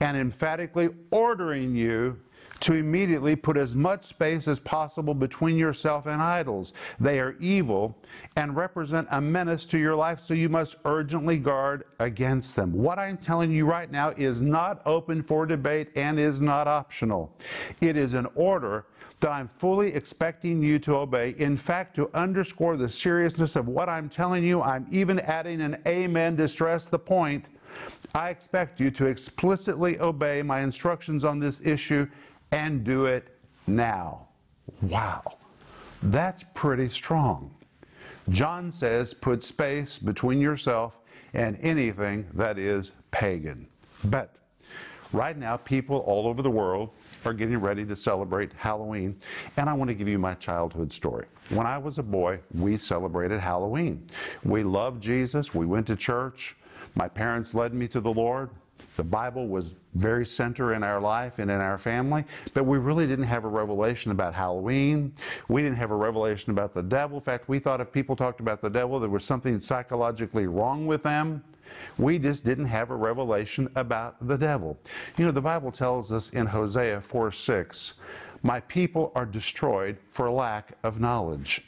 and 0.01 0.17
emphatically 0.17 0.91
ordering 1.11 1.75
you 1.75 2.19
to 2.61 2.75
immediately 2.75 3.35
put 3.35 3.57
as 3.57 3.75
much 3.75 4.05
space 4.05 4.47
as 4.47 4.61
possible 4.61 5.15
between 5.15 5.57
yourself 5.57 6.07
and 6.07 6.21
idols. 6.21 6.75
They 6.99 7.19
are 7.19 7.35
evil 7.41 7.97
and 8.37 8.55
represent 8.55 9.09
a 9.11 9.21
menace 9.21 9.67
to 9.67 9.79
your 9.79 9.97
life, 9.97 10.21
so 10.21 10.35
you 10.35 10.49
must 10.49 10.77
urgently 10.85 11.39
guard 11.39 11.85
against 11.99 12.57
them. 12.57 12.73
What 12.73 12.99
I'm 12.99 13.17
telling 13.17 13.51
you 13.51 13.67
right 13.67 13.91
now 13.91 14.11
is 14.11 14.41
not 14.41 14.83
open 14.87 15.23
for 15.23 15.47
debate 15.47 15.89
and 15.97 16.21
is 16.21 16.39
not 16.41 16.69
optional. 16.69 17.35
It 17.81 17.97
is 17.97 18.13
an 18.15 18.27
order 18.35 18.85
that 19.21 19.31
I'm 19.31 19.49
fully 19.49 19.95
expecting 19.95 20.63
you 20.63 20.79
to 20.81 20.97
obey. 20.97 21.35
In 21.39 21.57
fact, 21.57 21.95
to 21.97 22.11
underscore 22.15 22.77
the 22.77 22.89
seriousness 22.89 23.55
of 23.55 23.69
what 23.69 23.89
I'm 23.89 24.09
telling 24.09 24.43
you, 24.43 24.63
I'm 24.63 24.87
even 24.91 25.19
adding 25.21 25.61
an 25.61 25.77
amen 25.87 26.37
to 26.39 26.49
stress 26.49 26.87
the 26.87 26.99
point. 26.99 27.45
I 28.15 28.31
expect 28.31 28.81
you 28.81 28.91
to 28.93 29.07
explicitly 29.07 30.01
obey 30.01 30.43
my 30.43 30.61
instructions 30.61 31.25
on 31.25 31.39
this 31.39 31.61
issue 31.63 32.09
and 32.51 32.83
do 32.83 33.07
it 33.07 33.37
now. 33.67 34.27
Wow, 34.83 35.37
that's 36.03 36.45
pretty 36.55 36.89
strong. 36.89 37.55
John 38.29 38.73
says, 38.73 39.13
put 39.15 39.43
space 39.45 39.99
between 39.99 40.41
yourself 40.41 41.01
and 41.35 41.59
anything 41.61 42.27
that 42.35 42.59
is 42.59 42.93
pagan. 43.11 43.69
But 44.05 44.35
right 45.13 45.37
now, 45.37 45.57
people 45.57 45.99
all 45.99 46.27
over 46.27 46.43
the 46.43 46.51
world 46.51 46.91
are 47.25 47.33
getting 47.33 47.59
ready 47.59 47.85
to 47.85 47.97
celebrate 47.97 48.53
Halloween. 48.55 49.17
And 49.57 49.69
I 49.69 49.73
want 49.73 49.89
to 49.89 49.95
give 49.95 50.09
you 50.09 50.19
my 50.19 50.35
childhood 50.35 50.93
story. 50.93 51.27
When 51.51 51.67
I 51.67 51.79
was 51.79 51.99
a 51.99 52.03
boy, 52.03 52.41
we 52.53 52.77
celebrated 52.77 53.41
Halloween. 53.41 54.07
We 54.45 54.63
loved 54.63 55.03
Jesus. 55.03 55.55
We 55.55 55.67
went 55.67 55.87
to 55.89 55.97
church. 55.97 56.57
My 56.95 57.09
parents 57.09 57.55
led 57.55 57.75
me 57.75 57.89
to 57.89 58.01
the 58.01 58.13
Lord. 58.13 58.51
The 58.97 59.05
Bible 59.05 59.49
was 59.49 59.75
very 59.95 60.27
center 60.27 60.75
in 60.75 60.83
our 60.83 61.01
life 61.01 61.39
and 61.39 61.51
in 61.51 61.61
our 61.61 61.79
family, 61.79 62.25
but 62.55 62.65
we 62.65 62.79
really 62.79 63.07
didn't 63.07 63.27
have 63.27 63.45
a 63.45 63.49
revelation 63.49 64.11
about 64.11 64.35
Halloween. 64.35 65.13
We 65.49 65.63
didn't 65.63 65.79
have 65.79 65.91
a 65.91 65.97
revelation 65.97 66.51
about 66.51 66.75
the 66.75 66.83
devil. 66.83 67.19
In 67.19 67.23
fact, 67.23 67.49
we 67.49 67.59
thought 67.59 67.81
if 67.81 67.93
people 67.93 68.17
talked 68.17 68.41
about 68.41 68.61
the 68.61 68.71
devil, 68.71 69.01
there 69.01 69.09
was 69.09 69.25
something 69.25 69.61
psychologically 69.61 70.47
wrong 70.47 70.87
with 70.87 71.03
them. 71.03 71.43
We 71.99 72.19
just 72.19 72.45
didn't 72.45 72.67
have 72.67 72.91
a 72.91 72.97
revelation 72.97 73.71
about 73.75 74.27
the 74.27 74.37
devil. 74.37 74.77
You 75.17 75.25
know, 75.25 75.31
the 75.31 75.41
Bible 75.41 75.71
tells 75.71 76.13
us 76.13 76.31
in 76.31 76.47
Hosea 76.47 77.01
4 77.01 77.33
6, 77.33 77.95
My 78.43 78.61
people 78.61 79.13
are 79.15 79.27
destroyed 79.27 79.99
for 80.11 80.31
lack 80.31 80.73
of 80.83 81.01
knowledge. 81.01 81.63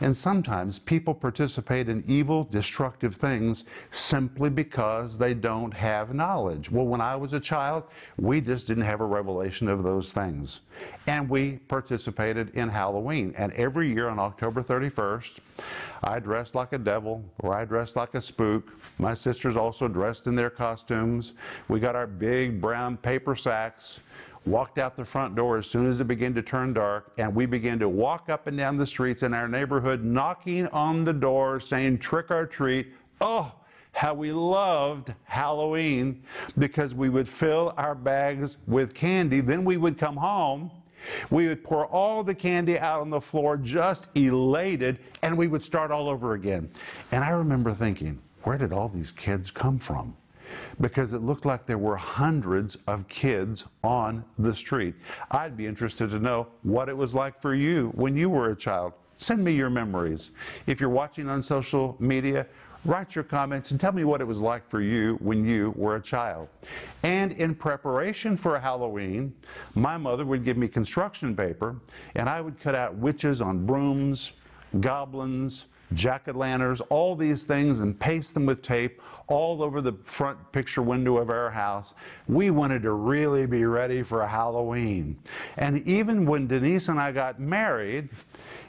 And 0.00 0.16
sometimes 0.16 0.78
people 0.78 1.14
participate 1.14 1.88
in 1.88 2.02
evil, 2.06 2.44
destructive 2.44 3.16
things 3.16 3.64
simply 3.90 4.48
because 4.48 5.18
they 5.18 5.34
don't 5.34 5.72
have 5.72 6.14
knowledge. 6.14 6.70
Well, 6.70 6.86
when 6.86 7.00
I 7.00 7.16
was 7.16 7.32
a 7.32 7.40
child, 7.40 7.84
we 8.16 8.40
just 8.40 8.66
didn't 8.66 8.84
have 8.84 9.00
a 9.00 9.06
revelation 9.06 9.68
of 9.68 9.82
those 9.82 10.12
things. 10.12 10.60
And 11.06 11.28
we 11.28 11.56
participated 11.68 12.50
in 12.54 12.68
Halloween. 12.68 13.34
And 13.36 13.52
every 13.52 13.92
year 13.92 14.08
on 14.08 14.18
October 14.18 14.62
31st, 14.62 15.32
I 16.02 16.18
dressed 16.18 16.54
like 16.54 16.72
a 16.72 16.78
devil 16.78 17.22
or 17.40 17.54
I 17.54 17.64
dressed 17.64 17.96
like 17.96 18.14
a 18.14 18.22
spook. 18.22 18.70
My 18.98 19.12
sisters 19.12 19.56
also 19.56 19.88
dressed 19.88 20.26
in 20.26 20.34
their 20.34 20.50
costumes. 20.50 21.34
We 21.68 21.80
got 21.80 21.96
our 21.96 22.06
big 22.06 22.60
brown 22.60 22.96
paper 22.96 23.36
sacks 23.36 24.00
walked 24.46 24.78
out 24.78 24.96
the 24.96 25.04
front 25.04 25.34
door 25.34 25.58
as 25.58 25.66
soon 25.66 25.90
as 25.90 26.00
it 26.00 26.06
began 26.06 26.34
to 26.34 26.42
turn 26.42 26.72
dark, 26.72 27.12
and 27.18 27.34
we 27.34 27.46
began 27.46 27.78
to 27.78 27.88
walk 27.88 28.28
up 28.28 28.46
and 28.46 28.56
down 28.56 28.76
the 28.76 28.86
streets 28.86 29.22
in 29.22 29.34
our 29.34 29.48
neighborhood, 29.48 30.02
knocking 30.02 30.66
on 30.68 31.04
the 31.04 31.12
door, 31.12 31.60
saying, 31.60 31.98
Trick 31.98 32.30
or 32.30 32.46
treat. 32.46 32.92
Oh, 33.20 33.52
how 33.92 34.14
we 34.14 34.32
loved 34.32 35.12
Halloween 35.24 36.22
because 36.58 36.94
we 36.94 37.08
would 37.08 37.28
fill 37.28 37.74
our 37.76 37.94
bags 37.94 38.56
with 38.66 38.94
candy. 38.94 39.40
Then 39.40 39.64
we 39.64 39.76
would 39.76 39.98
come 39.98 40.16
home 40.16 40.70
We 41.30 41.48
would 41.48 41.64
pour 41.64 41.86
all 41.86 42.22
the 42.22 42.34
candy 42.34 42.78
out 42.78 43.00
on 43.00 43.10
the 43.10 43.20
floor, 43.20 43.56
just 43.56 44.06
elated, 44.14 44.98
and 45.22 45.36
we 45.36 45.46
would 45.46 45.64
start 45.64 45.90
all 45.90 46.08
over 46.08 46.34
again. 46.34 46.70
And 47.12 47.24
I 47.24 47.30
remember 47.30 47.74
thinking, 47.74 48.20
where 48.42 48.58
did 48.58 48.72
all 48.72 48.88
these 48.88 49.10
kids 49.10 49.50
come 49.50 49.78
from? 49.78 50.16
Because 50.80 51.12
it 51.12 51.22
looked 51.22 51.44
like 51.44 51.66
there 51.66 51.78
were 51.78 51.96
hundreds 51.96 52.76
of 52.86 53.08
kids 53.08 53.64
on 53.82 54.24
the 54.38 54.54
street. 54.54 54.94
I'd 55.30 55.56
be 55.56 55.66
interested 55.66 56.10
to 56.10 56.18
know 56.18 56.48
what 56.62 56.88
it 56.88 56.96
was 56.96 57.14
like 57.14 57.40
for 57.40 57.54
you 57.54 57.90
when 57.94 58.16
you 58.16 58.30
were 58.30 58.50
a 58.50 58.56
child. 58.56 58.92
Send 59.18 59.44
me 59.44 59.52
your 59.52 59.70
memories. 59.70 60.30
If 60.66 60.80
you're 60.80 60.88
watching 60.88 61.28
on 61.28 61.42
social 61.42 61.96
media, 61.98 62.46
Write 62.86 63.14
your 63.14 63.24
comments 63.24 63.72
and 63.72 63.78
tell 63.78 63.92
me 63.92 64.04
what 64.04 64.22
it 64.22 64.24
was 64.24 64.38
like 64.38 64.68
for 64.70 64.80
you 64.80 65.16
when 65.20 65.44
you 65.44 65.74
were 65.76 65.96
a 65.96 66.00
child. 66.00 66.48
And 67.02 67.32
in 67.32 67.54
preparation 67.54 68.38
for 68.38 68.58
Halloween, 68.58 69.34
my 69.74 69.98
mother 69.98 70.24
would 70.24 70.46
give 70.46 70.56
me 70.56 70.66
construction 70.66 71.36
paper 71.36 71.76
and 72.14 72.26
I 72.26 72.40
would 72.40 72.58
cut 72.58 72.74
out 72.74 72.94
witches 72.94 73.42
on 73.42 73.66
brooms, 73.66 74.32
goblins, 74.80 75.66
jack-o'-lanterns, 75.94 76.80
all 76.88 77.16
these 77.16 77.44
things 77.44 77.80
and 77.80 77.98
paste 77.98 78.34
them 78.34 78.46
with 78.46 78.62
tape 78.62 79.00
all 79.26 79.62
over 79.62 79.80
the 79.80 79.92
front 80.04 80.38
picture 80.52 80.82
window 80.82 81.16
of 81.16 81.30
our 81.30 81.50
house. 81.50 81.94
We 82.28 82.50
wanted 82.50 82.82
to 82.82 82.92
really 82.92 83.46
be 83.46 83.64
ready 83.64 84.02
for 84.02 84.26
Halloween. 84.26 85.18
And 85.56 85.86
even 85.86 86.26
when 86.26 86.46
Denise 86.46 86.88
and 86.88 87.00
I 87.00 87.12
got 87.12 87.40
married, 87.40 88.08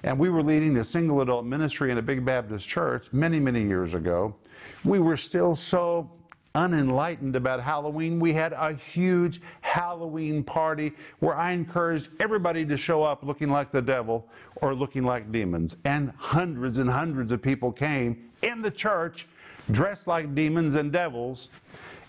and 0.04 0.18
we 0.18 0.30
were 0.30 0.44
leading 0.44 0.78
a 0.78 0.86
single 0.86 1.22
adult 1.22 1.46
ministry 1.46 1.92
in 1.92 1.98
a 1.98 2.02
big 2.02 2.24
Baptist 2.26 2.68
church 2.68 3.08
many, 3.12 3.40
many 3.40 3.64
years 3.64 3.94
ago, 3.94 4.36
we 4.84 5.00
were 5.00 5.18
still 5.18 5.56
so 5.56 6.10
unenlightened 6.56 7.36
about 7.36 7.62
Halloween, 7.62 8.20
we 8.20 8.34
had 8.34 8.54
a 8.54 8.74
huge 8.74 9.42
Halloween 9.62 10.44
party 10.44 10.94
where 11.20 11.36
I 11.36 11.52
encouraged 11.52 12.10
everybody 12.20 12.66
to 12.66 12.78
show 12.78 13.04
up 13.04 13.24
looking 13.24 13.50
like 13.50 13.72
the 13.72 13.82
devil 13.82 14.28
or 14.56 14.76
looking 14.76 15.04
like 15.04 15.32
demons. 15.32 15.78
And 15.86 16.12
hundreds 16.18 16.78
and 16.78 16.90
hundreds 16.90 17.32
of 17.32 17.42
people 17.42 17.72
came 17.72 18.30
in 18.42 18.62
the 18.62 18.72
church 18.72 19.28
dressed 19.70 20.08
like 20.08 20.36
demons 20.36 20.76
and 20.76 20.92
devils 20.92 21.50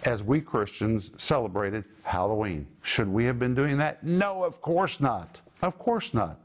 as 0.04 0.22
we 0.22 0.40
Christians 0.40 1.11
celebrated 1.18 1.84
Halloween. 2.02 2.66
Should 2.82 3.08
we 3.08 3.25
have 3.26 3.38
been 3.38 3.54
doing 3.54 3.78
that? 3.78 4.02
No, 4.02 4.42
of 4.42 4.61
course 4.61 5.00
not. 5.00 5.40
Of 5.61 5.78
course 5.78 6.12
not. 6.12 6.38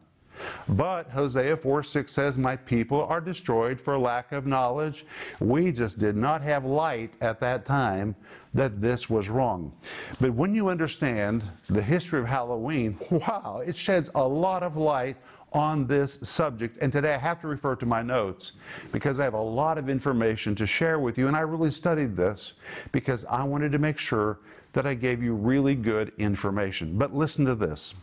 But 0.70 1.10
Hosea 1.10 1.58
4 1.58 1.84
6 1.84 2.12
says, 2.12 2.38
My 2.38 2.56
people 2.56 3.03
are 3.03 3.22
destroyed 3.22 3.79
for 3.79 3.98
lack 3.98 4.32
of 4.32 4.46
knowledge. 4.46 5.06
We 5.39 5.72
just 5.72 6.00
did 6.00 6.15
not 6.15 6.41
have 6.41 6.65
light 6.65 7.13
at 7.22 7.39
that 7.39 7.65
time 7.65 8.15
that 8.53 8.82
this 8.82 9.10
was 9.10 9.29
wrong. 9.29 9.72
But 10.20 10.34
when 10.34 10.53
you 10.53 10.70
understand 10.70 11.44
the 11.70 11.82
history 11.82 12.20
of 12.20 12.25
Halloween, 12.25 12.98
wow, 13.12 13.62
it 13.65 13.75
sheds 13.75 14.10
a 14.15 14.27
lot 14.27 14.63
of 14.63 14.77
light 14.77 15.17
on 15.53 15.88
this 15.88 16.20
subject. 16.24 16.77
And 16.82 16.91
today 16.91 17.13
I 17.13 17.17
have 17.17 17.39
to 17.41 17.48
refer 17.48 17.75
to 17.77 17.86
my 17.86 18.01
notes 18.01 18.53
because 18.91 19.20
I 19.20 19.24
have 19.24 19.34
a 19.34 19.41
lot 19.41 19.77
of 19.77 19.89
information 19.89 20.56
to 20.56 20.67
share 20.67 21.00
with 21.00 21.17
you. 21.17 21.27
And 21.27 21.38
I 21.38 21.41
really 21.41 21.72
studied 21.72 22.15
this 22.15 22.53
because 22.91 23.25
I 23.25 23.44
wanted 23.44 23.72
to 23.72 23.79
make 23.79 23.98
sure 23.98 24.39
that 24.77 24.86
I 24.86 24.93
gave 24.93 25.24
you 25.24 25.34
really 25.34 25.74
good 25.74 26.12
information. 26.19 27.00
But 27.00 27.12
listen 27.12 27.46
to 27.46 27.55
this 27.55 27.96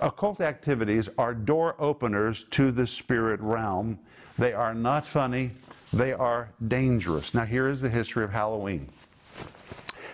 occult 0.00 0.40
activities 0.40 1.08
are 1.18 1.34
door 1.34 1.74
openers 1.80 2.44
to 2.50 2.70
the 2.70 2.86
spirit 2.86 3.40
realm. 3.40 3.98
They 4.38 4.52
are 4.52 4.72
not 4.72 5.04
funny, 5.04 5.50
they 5.92 6.12
are 6.12 6.48
dangerous. 6.68 7.34
Now, 7.34 7.44
here 7.44 7.68
is 7.68 7.80
the 7.80 7.88
history 7.88 8.22
of 8.22 8.30
Halloween. 8.30 8.88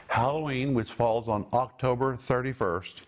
Halloween, 0.06 0.72
which 0.72 0.92
falls 0.92 1.28
on 1.28 1.44
October 1.52 2.16
31st, 2.16 3.02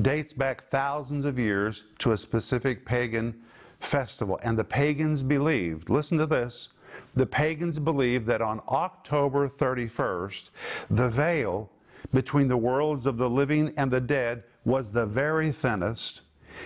dates 0.00 0.32
back 0.32 0.64
thousands 0.70 1.26
of 1.26 1.38
years 1.38 1.84
to 1.98 2.12
a 2.12 2.16
specific 2.16 2.86
pagan 2.86 3.34
festival. 3.80 4.40
And 4.42 4.58
the 4.58 4.64
pagans 4.64 5.22
believed, 5.22 5.90
listen 5.90 6.16
to 6.16 6.26
this, 6.26 6.68
the 7.12 7.26
pagans 7.26 7.78
believed 7.78 8.24
that 8.28 8.40
on 8.40 8.62
October 8.66 9.46
31st, 9.46 10.48
the 10.88 11.10
veil 11.10 11.70
between 12.12 12.48
the 12.48 12.56
worlds 12.56 13.06
of 13.06 13.18
the 13.18 13.30
living 13.30 13.72
and 13.76 13.90
the 13.90 14.00
dead 14.00 14.44
was 14.64 14.92
the 14.92 15.06
very 15.06 15.52
thinnest. 15.52 16.22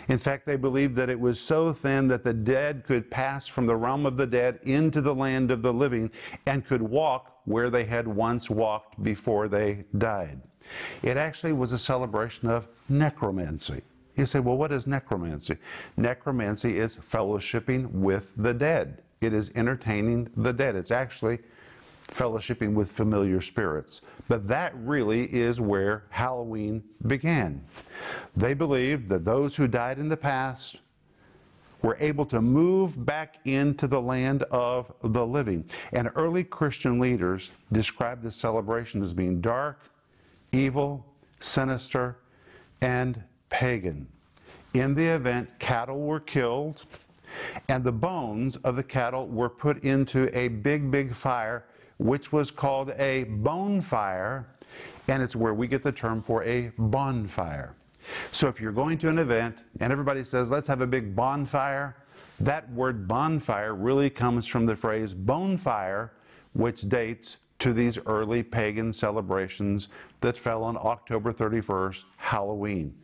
In 0.09 0.18
fact, 0.18 0.47
they 0.47 0.56
believed 0.56 0.97
that 0.97 1.11
it 1.11 1.18
was 1.18 1.40
so 1.40 1.73
thin 1.73 2.09
that 2.09 2.25
the 2.25 2.32
dead 2.32 2.85
could 2.85 3.11
pass 3.11 3.47
from 3.47 3.66
the 3.66 3.76
realm 3.76 4.06
of 4.06 4.16
the 4.16 4.26
dead 4.26 4.61
into 4.62 5.00
the 5.00 5.14
land 5.14 5.50
of 5.50 5.62
the 5.62 5.73
living 5.73 6.11
and 6.47 6.64
could 6.64 6.82
walk 6.82 7.40
where 7.44 7.70
they 7.70 7.85
had 7.85 8.06
once 8.06 8.49
walked 8.49 9.02
before 9.02 9.49
they 9.49 9.85
died. 9.99 10.40
It 11.02 11.16
actually 11.16 11.52
was 11.52 11.73
a 11.73 11.78
celebration 11.78 12.49
of 12.49 12.68
necromancy. 12.88 13.82
You 14.16 14.26
say, 14.26 14.40
well, 14.40 14.56
what 14.56 14.73
is 14.73 14.87
necromancy? 14.87 15.56
Necromancy 15.97 16.78
is 16.78 16.97
fellowshipping 16.97 17.90
with 17.90 18.32
the 18.37 18.52
dead. 18.52 19.02
It 19.20 19.32
is 19.32 19.50
entertaining 19.54 20.30
the 20.37 20.52
dead. 20.52 20.76
It's 20.76 20.90
actually 20.90 21.40
fellowshipping 22.11 22.75
with 22.75 22.90
familiar 22.90 23.40
spirits. 23.40 24.02
But 24.29 24.49
that 24.49 24.73
really 24.76 25.25
is 25.25 25.61
where 25.61 26.05
Halloween 26.11 26.83
began. 27.07 27.64
They 28.37 28.55
believed 28.55 29.09
that 29.09 29.25
those 29.25 29.57
who 29.57 29.67
died 29.67 29.99
in 29.99 30.09
the 30.09 30.17
past 30.17 30.79
were 31.83 31.97
able 31.99 32.26
to 32.26 32.43
move 32.43 33.07
back 33.07 33.37
into 33.45 33.87
the 33.87 34.00
land 34.00 34.43
of 34.45 34.93
the 35.02 35.26
living. 35.26 35.64
And 35.93 36.11
early 36.14 36.45
Christian 36.45 36.99
leaders 36.99 37.50
described 37.73 38.23
this 38.23 38.37
celebration 38.37 39.02
as 39.02 39.14
being 39.14 39.40
dark, 39.40 39.81
evil, 40.52 41.07
sinister, 41.40 42.19
and 42.81 43.23
pagan. 43.49 44.07
In 44.75 44.95
the 44.95 45.07
event, 45.07 45.49
cattle 45.59 46.00
were 46.00 46.21
killed, 46.21 46.85
and 47.69 47.83
the 47.83 47.93
bones 47.93 48.57
of 48.59 48.76
the 48.76 48.83
cattle 48.83 49.26
were 49.26 49.49
put 49.49 49.83
into 49.83 50.37
a 50.37 50.49
big, 50.49 50.90
big 50.90 51.14
fire 51.14 51.64
which 52.00 52.33
was 52.33 52.50
called 52.50 52.90
a 52.97 53.25
bonfire, 53.25 54.47
and 55.09 55.23
it's 55.23 55.37
where 55.37 55.52
we 55.52 55.69
get 55.69 55.83
the 55.83 55.92
term 55.92 56.23
for 56.23 56.42
a 56.45 56.73
bonfire. 56.78 57.75
So 58.33 58.49
if 58.49 58.59
you're 58.59 58.73
going 58.73 58.97
to 58.99 59.11
an 59.11 59.19
event 59.19 59.59
and 59.80 59.92
everybody 59.92 60.25
says, 60.25 60.49
let's 60.49 60.66
have 60.66 60.80
a 60.80 60.87
big 60.87 61.14
bonfire, 61.14 61.95
that 62.40 62.73
word 62.73 63.07
bonfire 63.07 63.75
really 63.75 64.09
comes 64.09 64.47
from 64.47 64.64
the 64.64 64.75
phrase 64.75 65.12
bonfire, 65.12 66.14
which 66.54 66.88
dates 66.88 67.37
to 67.59 67.75
these 67.75 67.99
early 68.07 68.42
pagan 68.42 68.95
celebrations 68.95 69.90
that 70.23 70.38
fell 70.38 70.64
on 70.64 70.78
October 70.78 71.35
31st, 71.35 72.04
Halloween. 72.16 72.95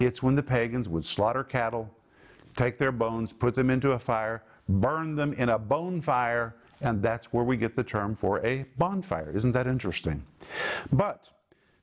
It's 0.00 0.22
when 0.22 0.34
the 0.34 0.42
pagans 0.42 0.88
would 0.88 1.04
slaughter 1.04 1.44
cattle, 1.44 1.94
take 2.56 2.78
their 2.78 2.92
bones, 2.92 3.34
put 3.34 3.54
them 3.54 3.68
into 3.68 3.92
a 3.92 3.98
fire, 3.98 4.44
burn 4.66 5.14
them 5.14 5.34
in 5.34 5.50
a 5.50 5.58
bonfire, 5.58 6.54
and 6.80 7.02
that's 7.02 7.32
where 7.32 7.44
we 7.44 7.56
get 7.56 7.76
the 7.76 7.84
term 7.84 8.14
for 8.14 8.44
a 8.44 8.64
bonfire. 8.78 9.32
Isn't 9.34 9.52
that 9.52 9.66
interesting? 9.66 10.24
But 10.92 11.30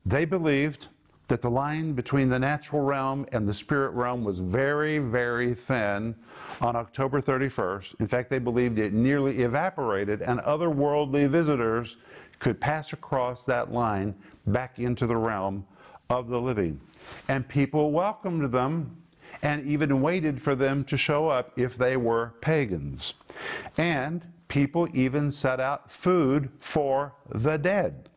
they 0.06 0.24
believed 0.24 0.88
that 1.28 1.40
the 1.40 1.50
line 1.50 1.94
between 1.94 2.28
the 2.28 2.38
natural 2.38 2.82
realm 2.82 3.26
and 3.32 3.48
the 3.48 3.54
spirit 3.54 3.90
realm 3.92 4.24
was 4.24 4.38
very, 4.38 4.98
very 4.98 5.54
thin 5.54 6.14
on 6.60 6.76
October 6.76 7.20
31st. 7.20 7.98
In 7.98 8.06
fact, 8.06 8.28
they 8.28 8.38
believed 8.38 8.78
it 8.78 8.92
nearly 8.92 9.42
evaporated, 9.42 10.20
and 10.20 10.40
otherworldly 10.40 11.28
visitors 11.28 11.96
could 12.38 12.60
pass 12.60 12.92
across 12.92 13.44
that 13.44 13.72
line 13.72 14.14
back 14.48 14.78
into 14.78 15.06
the 15.06 15.16
realm 15.16 15.66
of 16.10 16.28
the 16.28 16.38
living. 16.38 16.78
And 17.28 17.48
people 17.48 17.90
welcomed 17.90 18.52
them 18.52 18.94
and 19.42 19.66
even 19.66 20.02
waited 20.02 20.40
for 20.40 20.54
them 20.54 20.84
to 20.84 20.96
show 20.96 21.28
up 21.28 21.58
if 21.58 21.76
they 21.76 21.96
were 21.96 22.34
pagans. 22.40 23.14
And 23.78 24.24
people 24.54 24.86
even 24.94 25.32
set 25.32 25.58
out 25.58 25.90
food 25.90 26.48
for 26.60 27.12
the 27.28 27.56
dead. 27.56 28.08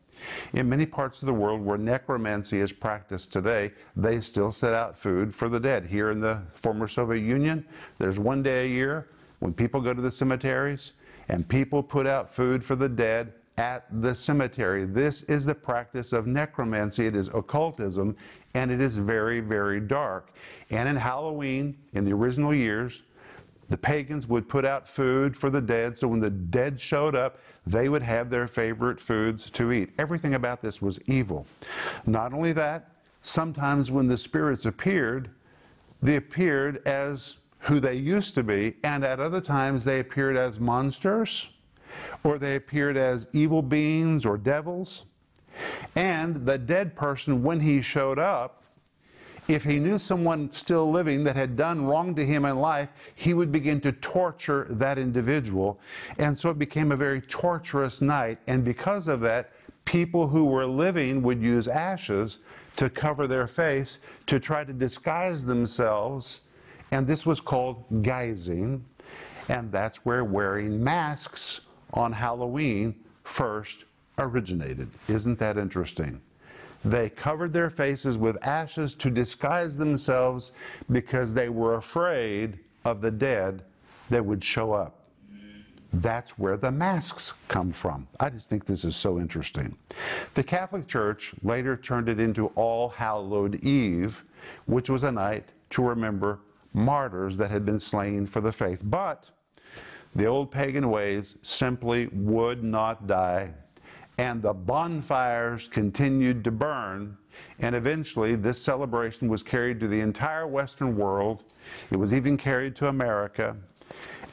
In 0.52 0.68
many 0.68 0.86
parts 0.86 1.20
of 1.20 1.26
the 1.26 1.34
world 1.34 1.60
where 1.60 1.76
necromancy 1.76 2.60
is 2.60 2.70
practiced 2.70 3.32
today, 3.32 3.72
they 3.96 4.20
still 4.20 4.52
set 4.52 4.72
out 4.72 4.96
food 4.96 5.34
for 5.34 5.48
the 5.48 5.58
dead. 5.58 5.86
Here 5.86 6.12
in 6.12 6.20
the 6.20 6.40
former 6.54 6.86
Soviet 6.86 7.24
Union, 7.24 7.66
there's 7.98 8.20
one 8.20 8.44
day 8.44 8.66
a 8.66 8.68
year 8.68 9.08
when 9.40 9.52
people 9.52 9.80
go 9.80 9.92
to 9.92 10.00
the 10.00 10.12
cemeteries 10.12 10.92
and 11.28 11.48
people 11.48 11.82
put 11.82 12.06
out 12.06 12.32
food 12.32 12.64
for 12.64 12.76
the 12.76 12.88
dead 12.88 13.32
at 13.56 13.86
the 14.00 14.14
cemetery. 14.14 14.84
This 14.84 15.24
is 15.24 15.44
the 15.44 15.56
practice 15.56 16.12
of 16.12 16.28
necromancy. 16.28 17.08
It 17.08 17.16
is 17.16 17.26
occultism, 17.34 18.16
and 18.54 18.70
it 18.70 18.80
is 18.80 18.96
very, 18.96 19.40
very 19.40 19.80
dark. 19.80 20.30
And 20.70 20.88
in 20.88 20.94
Halloween, 20.94 21.76
in 21.94 22.04
the 22.04 22.12
original 22.12 22.54
years, 22.54 23.02
the 23.68 23.76
pagans 23.76 24.26
would 24.26 24.48
put 24.48 24.64
out 24.64 24.88
food 24.88 25.36
for 25.36 25.50
the 25.50 25.60
dead, 25.60 25.98
so 25.98 26.08
when 26.08 26.20
the 26.20 26.30
dead 26.30 26.80
showed 26.80 27.14
up, 27.14 27.38
they 27.66 27.88
would 27.88 28.02
have 28.02 28.30
their 28.30 28.46
favorite 28.46 28.98
foods 28.98 29.50
to 29.50 29.72
eat. 29.72 29.90
Everything 29.98 30.34
about 30.34 30.62
this 30.62 30.80
was 30.80 30.98
evil. 31.06 31.46
Not 32.06 32.32
only 32.32 32.52
that, 32.54 32.96
sometimes 33.22 33.90
when 33.90 34.06
the 34.06 34.16
spirits 34.16 34.64
appeared, 34.64 35.30
they 36.00 36.16
appeared 36.16 36.86
as 36.86 37.36
who 37.60 37.80
they 37.80 37.94
used 37.94 38.34
to 38.36 38.42
be, 38.42 38.76
and 38.84 39.04
at 39.04 39.20
other 39.20 39.40
times 39.40 39.84
they 39.84 40.00
appeared 40.00 40.36
as 40.36 40.58
monsters, 40.58 41.48
or 42.24 42.38
they 42.38 42.56
appeared 42.56 42.96
as 42.96 43.26
evil 43.32 43.60
beings 43.60 44.24
or 44.24 44.38
devils. 44.38 45.04
And 45.96 46.46
the 46.46 46.56
dead 46.56 46.94
person, 46.94 47.42
when 47.42 47.60
he 47.60 47.82
showed 47.82 48.18
up, 48.18 48.62
if 49.48 49.64
he 49.64 49.80
knew 49.80 49.98
someone 49.98 50.50
still 50.50 50.90
living 50.90 51.24
that 51.24 51.34
had 51.34 51.56
done 51.56 51.86
wrong 51.86 52.14
to 52.14 52.24
him 52.24 52.44
in 52.44 52.58
life, 52.58 52.90
he 53.14 53.32
would 53.32 53.50
begin 53.50 53.80
to 53.80 53.92
torture 53.92 54.66
that 54.70 54.98
individual. 54.98 55.80
And 56.18 56.38
so 56.38 56.50
it 56.50 56.58
became 56.58 56.92
a 56.92 56.96
very 56.96 57.22
torturous 57.22 58.02
night. 58.02 58.38
And 58.46 58.62
because 58.62 59.08
of 59.08 59.20
that, 59.20 59.52
people 59.86 60.28
who 60.28 60.44
were 60.44 60.66
living 60.66 61.22
would 61.22 61.42
use 61.42 61.66
ashes 61.66 62.40
to 62.76 62.90
cover 62.90 63.26
their 63.26 63.46
face 63.46 64.00
to 64.26 64.38
try 64.38 64.64
to 64.64 64.72
disguise 64.72 65.44
themselves. 65.44 66.40
And 66.90 67.06
this 67.06 67.24
was 67.24 67.40
called 67.40 67.88
guising. 68.02 68.82
And 69.48 69.72
that's 69.72 70.04
where 70.04 70.24
wearing 70.24 70.84
masks 70.84 71.62
on 71.94 72.12
Halloween 72.12 72.94
first 73.24 73.84
originated. 74.18 74.90
Isn't 75.08 75.38
that 75.38 75.56
interesting? 75.56 76.20
They 76.84 77.10
covered 77.10 77.52
their 77.52 77.70
faces 77.70 78.16
with 78.16 78.44
ashes 78.46 78.94
to 78.94 79.10
disguise 79.10 79.76
themselves 79.76 80.52
because 80.90 81.32
they 81.32 81.48
were 81.48 81.74
afraid 81.74 82.58
of 82.84 83.00
the 83.00 83.10
dead 83.10 83.64
that 84.10 84.24
would 84.24 84.42
show 84.42 84.72
up. 84.72 84.94
That's 85.92 86.38
where 86.38 86.56
the 86.56 86.70
masks 86.70 87.32
come 87.48 87.72
from. 87.72 88.06
I 88.20 88.28
just 88.28 88.50
think 88.50 88.66
this 88.66 88.84
is 88.84 88.94
so 88.94 89.18
interesting. 89.18 89.76
The 90.34 90.42
Catholic 90.42 90.86
Church 90.86 91.32
later 91.42 91.76
turned 91.76 92.08
it 92.08 92.20
into 92.20 92.48
All 92.48 92.90
Hallowed 92.90 93.56
Eve, 93.64 94.22
which 94.66 94.90
was 94.90 95.02
a 95.02 95.10
night 95.10 95.48
to 95.70 95.82
remember 95.82 96.40
martyrs 96.74 97.36
that 97.38 97.50
had 97.50 97.64
been 97.64 97.80
slain 97.80 98.26
for 98.26 98.40
the 98.40 98.52
faith. 98.52 98.82
But 98.84 99.30
the 100.14 100.26
old 100.26 100.50
pagan 100.50 100.90
ways 100.90 101.36
simply 101.42 102.08
would 102.08 102.62
not 102.62 103.06
die 103.06 103.54
and 104.18 104.42
the 104.42 104.52
bonfires 104.52 105.68
continued 105.68 106.42
to 106.44 106.50
burn. 106.50 107.16
And 107.60 107.74
eventually, 107.74 108.34
this 108.34 108.60
celebration 108.60 109.28
was 109.28 109.44
carried 109.44 109.78
to 109.80 109.88
the 109.88 110.00
entire 110.00 110.46
Western 110.46 110.96
world. 110.96 111.44
It 111.90 111.96
was 111.96 112.12
even 112.12 112.36
carried 112.36 112.74
to 112.76 112.88
America. 112.88 113.56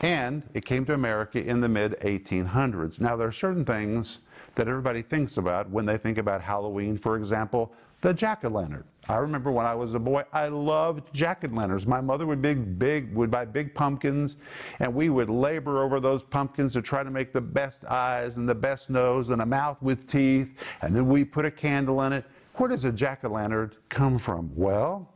And 0.02 0.44
it 0.54 0.66
came 0.66 0.86
to 0.86 0.94
America 0.94 1.40
in 1.40 1.62
the 1.62 1.70
mid 1.70 1.94
1800s. 2.02 3.00
Now, 3.00 3.16
there 3.16 3.28
are 3.28 3.32
certain 3.32 3.64
things 3.64 4.20
that 4.56 4.68
everybody 4.68 5.02
thinks 5.02 5.38
about 5.38 5.70
when 5.70 5.86
they 5.86 5.98
think 5.98 6.18
about 6.18 6.42
Halloween. 6.42 6.98
For 6.98 7.16
example, 7.18 7.74
the 8.02 8.14
jack 8.14 8.46
o' 8.46 8.50
lantern. 8.50 8.84
I 9.08 9.18
remember 9.18 9.52
when 9.52 9.66
I 9.66 9.74
was 9.74 9.94
a 9.94 10.00
boy, 10.00 10.24
I 10.34 10.48
loved 10.48 11.14
jack 11.14 11.44
o' 11.44 11.48
lanterns. 11.48 11.88
My 11.88 12.02
mother 12.02 12.26
would 12.26 12.42
big, 12.42 12.78
big 12.78 13.14
would 13.16 13.32
buy 13.32 13.46
big 13.46 13.74
pumpkins, 13.74 14.38
and 14.80 14.94
we 14.94 15.10
would 15.10 15.30
labor 15.30 15.82
over 15.82 16.00
those 16.00 16.24
pumpkins 16.24 16.74
to 16.74 16.82
try 16.82 17.04
to 17.04 17.10
make 17.10 17.34
the 17.34 17.42
best 17.42 17.86
eyes 17.86 18.36
and 18.38 18.48
the 18.48 18.56
best 18.56 18.90
nose 18.90 19.30
and 19.30 19.42
a 19.42 19.46
mouth 19.46 19.82
with 19.82 20.08
teeth, 20.08 20.54
and 20.82 20.96
then 20.96 21.08
we 21.08 21.24
put 21.24 21.46
a 21.46 21.52
candle 21.52 22.02
in 22.04 22.14
it. 22.14 22.26
Where 22.56 22.70
does 22.70 22.86
a 22.86 22.92
jack 22.92 23.24
o' 23.24 23.30
lantern 23.30 23.72
come 23.90 24.18
from? 24.18 24.52
Well, 24.56 25.10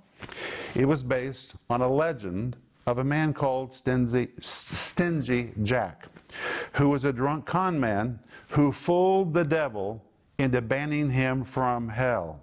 it 0.75 0.85
was 0.85 1.03
based 1.03 1.53
on 1.69 1.81
a 1.81 1.89
legend 1.89 2.57
of 2.87 2.97
a 2.97 3.03
man 3.03 3.33
called 3.33 3.71
Stingy, 3.71 4.29
Stingy 4.39 5.51
Jack, 5.63 6.07
who 6.73 6.89
was 6.89 7.03
a 7.03 7.13
drunk 7.13 7.45
con 7.45 7.79
man 7.79 8.19
who 8.49 8.71
fooled 8.71 9.33
the 9.33 9.43
devil 9.43 10.03
into 10.37 10.61
banning 10.61 11.09
him 11.11 11.43
from 11.43 11.89
hell. 11.89 12.39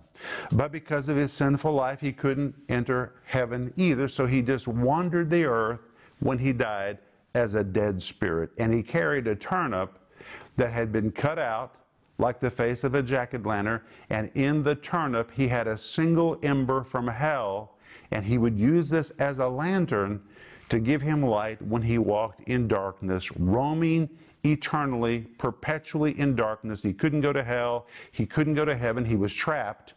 But 0.53 0.73
because 0.73 1.09
of 1.09 1.17
his 1.17 1.33
sinful 1.33 1.73
life, 1.73 2.01
he 2.01 2.13
couldn't 2.13 2.55
enter 2.69 3.15
heaven 3.25 3.73
either. 3.77 4.09
So 4.09 4.27
he 4.27 4.43
just 4.43 4.69
wandered 4.69 5.31
the 5.31 5.45
earth 5.45 5.81
when 6.21 6.39
he 6.39 6.53
died 6.53 6.99
as 7.35 7.55
a 7.55 7.65
dead 7.65 8.03
spirit. 8.03 8.51
And 8.59 8.73
he 8.73 8.83
carried 8.83 9.27
a 9.27 9.37
turnip 9.37 9.99
that 10.57 10.73
had 10.73 10.91
been 10.93 11.11
cut 11.11 11.39
out 11.39 11.75
like 12.19 12.41
the 12.41 12.51
face 12.51 12.83
of 12.83 12.95
a 12.95 13.03
jack 13.03 13.35
o' 13.35 13.39
lantern. 13.39 13.83
And 14.09 14.31
in 14.35 14.63
the 14.63 14.75
turnip, 14.75 15.31
he 15.33 15.49
had 15.49 15.67
a 15.67 15.77
single 15.77 16.39
ember 16.43 16.83
from 16.83 17.09
hell. 17.09 17.77
And 18.11 18.25
he 18.25 18.39
would 18.39 18.59
use 18.59 18.89
this 18.89 19.11
as 19.19 19.39
a 19.39 19.49
lantern 19.49 20.23
to 20.69 20.79
give 20.79 21.03
him 21.03 21.23
light 21.23 21.61
when 21.63 21.83
he 21.83 21.99
walked 21.99 22.49
in 22.49 22.69
darkness, 22.69 23.31
roaming 23.37 24.09
eternally, 24.45 25.21
perpetually 25.39 26.19
in 26.19 26.35
darkness. 26.35 26.83
He 26.83 26.93
couldn't 26.93 27.21
go 27.21 27.33
to 27.33 27.43
hell. 27.43 27.87
He 28.13 28.27
couldn't 28.27 28.55
go 28.55 28.65
to 28.65 28.77
heaven. 28.77 29.05
He 29.05 29.17
was 29.17 29.33
trapped. 29.33 29.95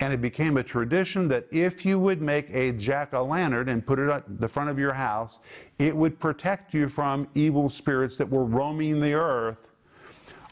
And 0.00 0.12
it 0.12 0.22
became 0.22 0.56
a 0.56 0.62
tradition 0.62 1.28
that 1.28 1.46
if 1.50 1.84
you 1.84 1.98
would 1.98 2.22
make 2.22 2.48
a 2.50 2.72
jack 2.72 3.12
o' 3.12 3.24
lantern 3.24 3.68
and 3.68 3.86
put 3.86 3.98
it 3.98 4.08
at 4.08 4.40
the 4.40 4.48
front 4.48 4.70
of 4.70 4.78
your 4.78 4.94
house, 4.94 5.40
it 5.78 5.94
would 5.94 6.18
protect 6.18 6.72
you 6.72 6.88
from 6.88 7.28
evil 7.34 7.68
spirits 7.68 8.16
that 8.16 8.28
were 8.28 8.44
roaming 8.44 9.00
the 9.00 9.12
earth 9.12 9.68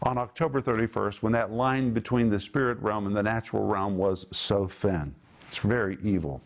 on 0.03 0.19
October 0.19 0.61
31st 0.61 1.23
when 1.23 1.33
that 1.33 1.51
line 1.51 1.93
between 1.93 2.29
the 2.29 2.39
spirit 2.39 2.79
realm 2.81 3.07
and 3.07 3.17
the 3.17 3.23
natural 3.23 3.65
realm 3.65 3.97
was 3.97 4.27
so 4.31 4.69
thin. 4.69 5.15
It's 5.49 5.59
very 5.59 5.99
evil. 6.03 6.43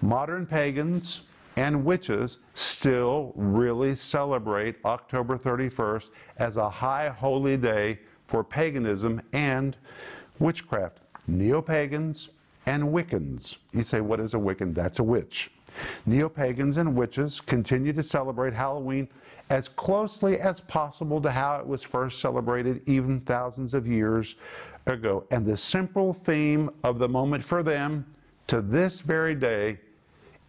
Modern 0.00 0.46
pagans 0.46 1.20
and 1.56 1.84
witches 1.84 2.38
still 2.54 3.32
really 3.36 3.94
celebrate 3.94 4.76
October 4.84 5.38
31st 5.38 6.10
as 6.38 6.56
a 6.56 6.68
high 6.68 7.08
holy 7.08 7.56
day 7.56 7.98
for 8.26 8.42
paganism 8.42 9.20
and 9.32 9.76
witchcraft 10.38 10.98
neo 11.26 11.62
pagans, 11.62 12.30
and 12.66 12.82
Wiccans. 12.84 13.56
You 13.72 13.82
say, 13.82 14.00
what 14.00 14.20
is 14.20 14.34
a 14.34 14.38
Wiccan? 14.38 14.74
That's 14.74 14.98
a 14.98 15.02
witch. 15.02 15.50
Neo 16.06 16.28
pagans 16.28 16.76
and 16.76 16.94
witches 16.94 17.40
continue 17.40 17.92
to 17.92 18.02
celebrate 18.02 18.54
Halloween 18.54 19.08
as 19.50 19.68
closely 19.68 20.40
as 20.40 20.60
possible 20.60 21.20
to 21.20 21.30
how 21.30 21.58
it 21.58 21.66
was 21.66 21.82
first 21.82 22.20
celebrated, 22.20 22.80
even 22.86 23.20
thousands 23.20 23.74
of 23.74 23.86
years 23.86 24.36
ago. 24.86 25.24
And 25.30 25.44
the 25.44 25.56
simple 25.56 26.14
theme 26.14 26.70
of 26.82 26.98
the 26.98 27.08
moment 27.08 27.44
for 27.44 27.62
them 27.62 28.06
to 28.46 28.62
this 28.62 29.00
very 29.00 29.34
day 29.34 29.78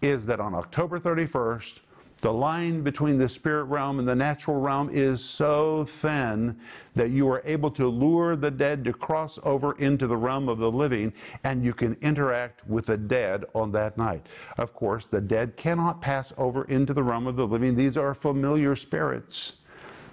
is 0.05 0.25
that 0.27 0.39
on 0.39 0.53
October 0.53 0.99
31st, 0.99 1.79
the 2.21 2.31
line 2.31 2.81
between 2.81 3.17
the 3.17 3.27
spirit 3.27 3.65
realm 3.65 3.99
and 3.99 4.07
the 4.07 4.15
natural 4.15 4.59
realm 4.59 4.89
is 4.91 5.23
so 5.23 5.85
thin 5.85 6.57
that 6.95 7.09
you 7.09 7.29
are 7.29 7.41
able 7.45 7.69
to 7.71 7.87
lure 7.87 8.35
the 8.35 8.49
dead 8.49 8.83
to 8.85 8.93
cross 8.93 9.37
over 9.43 9.77
into 9.79 10.07
the 10.07 10.15
realm 10.15 10.47
of 10.47 10.57
the 10.57 10.71
living 10.71 11.13
and 11.43 11.63
you 11.63 11.73
can 11.73 11.95
interact 12.01 12.65
with 12.67 12.85
the 12.85 12.97
dead 12.97 13.45
on 13.53 13.71
that 13.73 13.97
night. 13.97 14.25
Of 14.57 14.73
course, 14.73 15.07
the 15.07 15.21
dead 15.21 15.57
cannot 15.57 16.01
pass 16.01 16.33
over 16.37 16.63
into 16.65 16.93
the 16.93 17.03
realm 17.03 17.27
of 17.27 17.35
the 17.35 17.45
living. 17.45 17.75
These 17.75 17.97
are 17.97 18.13
familiar 18.13 18.75
spirits 18.75 19.57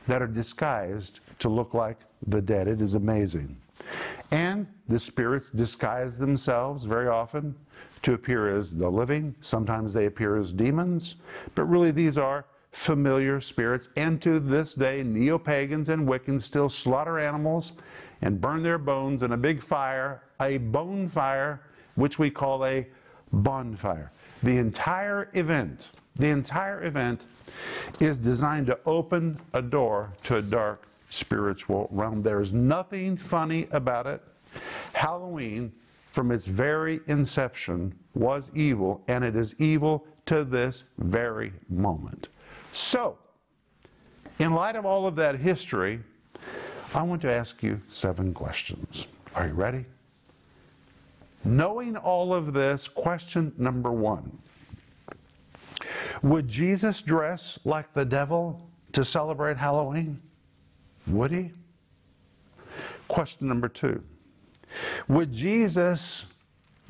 that 0.09 0.21
are 0.21 0.27
disguised 0.27 1.21
to 1.39 1.49
look 1.49 1.73
like 1.73 1.99
the 2.27 2.43
dead. 2.43 2.67
It 2.67 2.83
is 2.83 2.95
amazing. 2.95 3.57
And 4.31 4.67
the 4.89 4.99
spirits 4.99 5.51
disguise 5.51 6.19
themselves 6.19 6.85
very 6.85 7.09
often 7.09 7.55
to 8.03 8.15
appear 8.15 8.57
as 8.57 8.75
the 8.75 8.91
living. 8.91 9.35
Sometimes 9.41 9.93
they 9.93 10.07
appear 10.07 10.37
as 10.37 10.53
demons. 10.53 11.17
But 11.55 11.65
really, 11.65 11.91
these 11.91 12.19
are 12.19 12.45
familiar 12.73 13.41
spirits. 13.41 13.89
And 13.97 14.21
to 14.23 14.41
this 14.41 14.75
day, 14.75 15.03
neo 15.03 15.39
pagans 15.39 15.89
and 15.89 16.09
Wiccans 16.09 16.43
still 16.43 16.69
slaughter 16.69 17.19
animals 17.19 17.75
and 18.23 18.41
burn 18.41 18.63
their 18.63 18.79
bones 18.79 19.23
in 19.23 19.33
a 19.33 19.37
big 19.37 19.61
fire, 19.61 20.23
a 20.41 20.59
bone 20.59 21.09
fire, 21.09 21.61
which 21.95 22.19
we 22.19 22.31
call 22.31 22.65
a 22.65 22.87
bonfire. 23.33 24.11
The 24.43 24.59
entire 24.59 25.29
event, 25.35 25.91
the 26.17 26.29
entire 26.29 26.85
event 26.85 27.21
is 28.01 28.19
designed 28.19 28.67
to 28.67 28.79
open 28.87 29.41
a 29.53 29.63
door 29.63 30.13
to 30.25 30.37
a 30.37 30.43
dark 30.43 30.89
spiritual 31.11 31.89
realm. 31.91 32.23
There 32.23 32.41
is 32.41 32.53
nothing 32.53 33.17
funny 33.17 33.69
about 33.71 34.07
it. 34.07 34.23
Halloween 34.93 35.73
from 36.13 36.31
its 36.31 36.47
very 36.47 37.01
inception 37.07 37.95
was 38.15 38.51
evil, 38.55 39.03
and 39.09 39.25
it 39.25 39.35
is 39.35 39.55
evil 39.59 40.07
to 40.27 40.45
this 40.45 40.85
very 40.99 41.53
moment. 41.69 42.29
So, 42.75 43.19
in 44.39 44.53
light 44.53 44.77
of 44.77 44.85
all 44.85 45.07
of 45.07 45.17
that 45.17 45.37
history, 45.37 46.01
I 46.95 47.03
want 47.03 47.23
to 47.23 47.33
ask 47.33 47.63
you 47.63 47.81
seven 47.89 48.35
questions. 48.35 49.07
Are 49.35 49.47
you 49.47 49.55
ready? 49.55 49.87
Knowing 51.45 51.97
all 51.97 52.35
of 52.35 52.53
this, 52.53 52.87
question 52.87 53.53
number 53.57 53.91
one 53.91 54.39
Would 56.23 56.47
Jesus 56.47 57.01
dress 57.01 57.59
like 57.65 57.93
the 57.95 58.05
devil 58.05 58.69
to 58.93 59.05
celebrate 59.05 59.57
Halloween? 59.57 60.21
Would 61.07 61.33
he? 61.33 61.53
Question 63.09 63.49
number 63.49 63.69
two 63.69 64.03
would 65.09 65.33
Jesus 65.33 66.27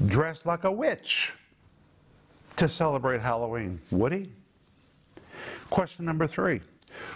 dress 0.07 0.47
like 0.47 0.65
a 0.65 0.73
witch 0.73 1.33
to 2.57 2.69
celebrate 2.69 3.21
Halloween? 3.21 3.81
Would 3.91 4.13
he? 4.13 4.33
Question 5.71 6.05
number 6.05 6.27
three 6.27 6.61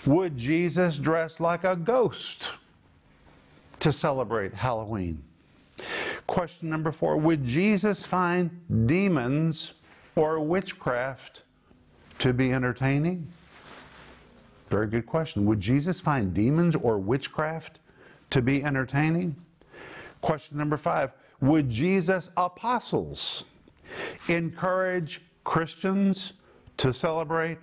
Would 0.07 0.37
Jesus 0.37 0.99
dress 0.99 1.41
like 1.41 1.65
a 1.65 1.77
ghost 1.77 2.49
to 3.81 3.93
celebrate 3.93 4.55
Halloween? 4.55 5.23
Question 6.27 6.71
number 6.71 6.93
four 6.93 7.17
Would 7.17 7.45
Jesus 7.45 8.05
find 8.05 8.51
demons 8.87 9.75
or 10.15 10.41
witchcraft 10.41 11.43
to 12.19 12.33
be 12.33 12.53
entertaining? 12.53 13.31
Very 14.69 14.89
good 14.89 15.07
question. 15.07 15.45
Would 15.47 15.61
Jesus 15.61 16.01
find 16.01 16.35
demons 16.35 16.75
or 16.75 16.99
witchcraft 16.99 17.79
to 18.31 18.43
be 18.43 18.65
entertaining? 18.65 19.37
Question 20.27 20.59
number 20.59 20.77
five 20.77 21.13
Would 21.41 21.71
Jesus' 21.71 22.31
apostles 22.37 23.45
encourage 24.27 25.23
Christians 25.45 26.33
to 26.79 26.93
celebrate 26.93 27.59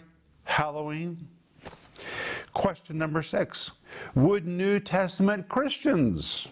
Halloween? 0.45 1.28
Question 2.54 2.97
number 2.97 3.21
six 3.21 3.71
Would 4.15 4.47
New 4.47 4.80
Testament 4.80 5.49
Christians, 5.49 6.47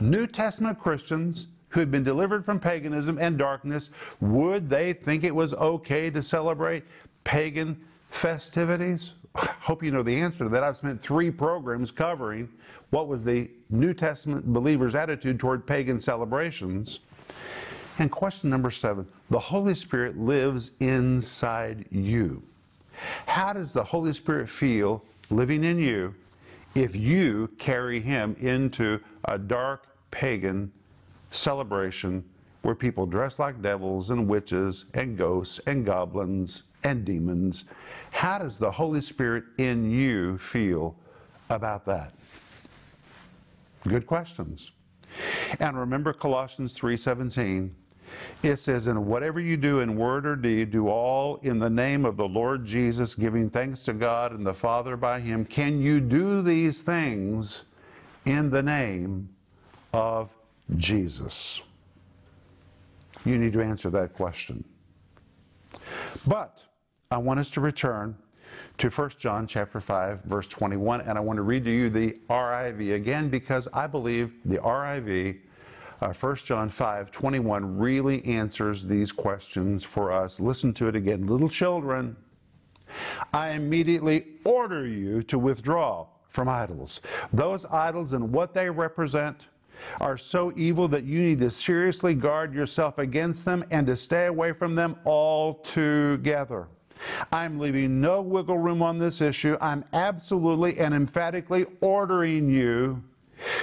New 0.00 0.26
Testament 0.26 0.80
Christians 0.80 1.46
who 1.68 1.78
had 1.78 1.92
been 1.92 2.02
delivered 2.02 2.44
from 2.44 2.58
paganism 2.58 3.16
and 3.18 3.38
darkness, 3.38 3.90
would 4.20 4.68
they 4.68 4.92
think 4.92 5.22
it 5.22 5.36
was 5.36 5.54
okay 5.54 6.10
to 6.10 6.20
celebrate 6.20 6.82
pagan 7.22 7.80
festivities? 8.10 9.12
I 9.36 9.46
hope 9.60 9.84
you 9.84 9.92
know 9.92 10.02
the 10.02 10.16
answer 10.16 10.38
to 10.38 10.48
that. 10.48 10.64
I've 10.64 10.78
spent 10.78 11.00
three 11.00 11.30
programs 11.30 11.92
covering 11.92 12.48
what 12.90 13.08
was 13.08 13.24
the 13.24 13.50
New 13.74 13.92
Testament 13.92 14.46
believers' 14.46 14.94
attitude 14.94 15.38
toward 15.38 15.66
pagan 15.66 16.00
celebrations. 16.00 17.00
And 17.98 18.10
question 18.10 18.50
number 18.50 18.70
seven 18.70 19.06
the 19.30 19.38
Holy 19.38 19.74
Spirit 19.74 20.18
lives 20.18 20.70
inside 20.80 21.86
you. 21.90 22.42
How 23.26 23.52
does 23.52 23.72
the 23.72 23.84
Holy 23.84 24.12
Spirit 24.12 24.48
feel 24.48 25.04
living 25.30 25.64
in 25.64 25.78
you 25.78 26.14
if 26.74 26.94
you 26.94 27.48
carry 27.58 28.00
Him 28.00 28.36
into 28.40 29.00
a 29.24 29.38
dark 29.38 29.86
pagan 30.10 30.72
celebration 31.30 32.24
where 32.62 32.74
people 32.74 33.06
dress 33.06 33.38
like 33.38 33.60
devils 33.60 34.10
and 34.10 34.28
witches 34.28 34.84
and 34.94 35.18
ghosts 35.18 35.60
and 35.66 35.84
goblins 35.84 36.62
and 36.82 37.04
demons? 37.04 37.64
How 38.10 38.38
does 38.38 38.58
the 38.58 38.70
Holy 38.70 39.02
Spirit 39.02 39.44
in 39.58 39.90
you 39.90 40.38
feel 40.38 40.96
about 41.50 41.84
that? 41.86 42.12
Good 43.86 44.06
questions. 44.06 44.72
And 45.60 45.78
remember 45.78 46.12
Colossians 46.12 46.78
3:17 46.78 47.70
it 48.42 48.56
says, 48.56 48.86
And 48.86 49.06
whatever 49.06 49.40
you 49.40 49.56
do 49.56 49.80
in 49.80 49.96
word 49.96 50.26
or 50.26 50.36
deed, 50.36 50.70
do 50.70 50.88
all 50.88 51.36
in 51.42 51.58
the 51.58 51.70
name 51.70 52.04
of 52.04 52.16
the 52.16 52.28
Lord 52.28 52.64
Jesus, 52.64 53.14
giving 53.14 53.50
thanks 53.50 53.82
to 53.84 53.92
God 53.92 54.32
and 54.32 54.46
the 54.46 54.54
Father 54.54 54.96
by 54.96 55.20
Him. 55.20 55.44
Can 55.44 55.80
you 55.80 56.00
do 56.00 56.42
these 56.42 56.82
things 56.82 57.64
in 58.24 58.50
the 58.50 58.62
name 58.62 59.28
of 59.92 60.30
Jesus? 60.76 61.60
You 63.24 63.38
need 63.38 63.52
to 63.54 63.62
answer 63.62 63.90
that 63.90 64.12
question. 64.14 64.64
But 66.26 66.62
I 67.10 67.18
want 67.18 67.40
us 67.40 67.50
to 67.52 67.60
return 67.60 68.16
to 68.78 68.90
1 68.90 69.10
John 69.18 69.46
chapter 69.46 69.80
5 69.80 70.24
verse 70.24 70.46
21 70.48 71.02
and 71.02 71.16
I 71.16 71.20
want 71.20 71.36
to 71.36 71.42
read 71.42 71.64
to 71.64 71.70
you 71.70 71.90
the 71.90 72.16
RIV 72.28 72.94
again 72.94 73.28
because 73.28 73.68
I 73.72 73.86
believe 73.86 74.32
the 74.44 74.58
RIV 74.58 75.38
uh, 76.00 76.12
1 76.12 76.36
John 76.36 76.68
5 76.68 77.10
21 77.10 77.78
really 77.78 78.24
answers 78.24 78.84
these 78.84 79.12
questions 79.12 79.84
for 79.84 80.12
us. 80.12 80.40
Listen 80.40 80.72
to 80.74 80.88
it 80.88 80.96
again. 80.96 81.26
Little 81.26 81.48
children, 81.48 82.16
I 83.32 83.50
immediately 83.50 84.26
order 84.44 84.86
you 84.86 85.22
to 85.22 85.38
withdraw 85.38 86.06
from 86.28 86.48
idols. 86.48 87.00
Those 87.32 87.64
idols 87.66 88.12
and 88.12 88.32
what 88.32 88.54
they 88.54 88.68
represent 88.68 89.46
are 90.00 90.18
so 90.18 90.52
evil 90.56 90.88
that 90.88 91.04
you 91.04 91.20
need 91.20 91.38
to 91.38 91.50
seriously 91.50 92.14
guard 92.14 92.54
yourself 92.54 92.98
against 92.98 93.44
them 93.44 93.64
and 93.70 93.86
to 93.86 93.96
stay 93.96 94.26
away 94.26 94.52
from 94.52 94.74
them 94.74 94.96
altogether. 95.04 96.66
I'm 97.32 97.58
leaving 97.58 98.00
no 98.00 98.22
wiggle 98.22 98.58
room 98.58 98.82
on 98.82 98.98
this 98.98 99.20
issue. 99.20 99.56
I'm 99.60 99.84
absolutely 99.92 100.78
and 100.78 100.94
emphatically 100.94 101.66
ordering 101.80 102.48
you 102.48 103.02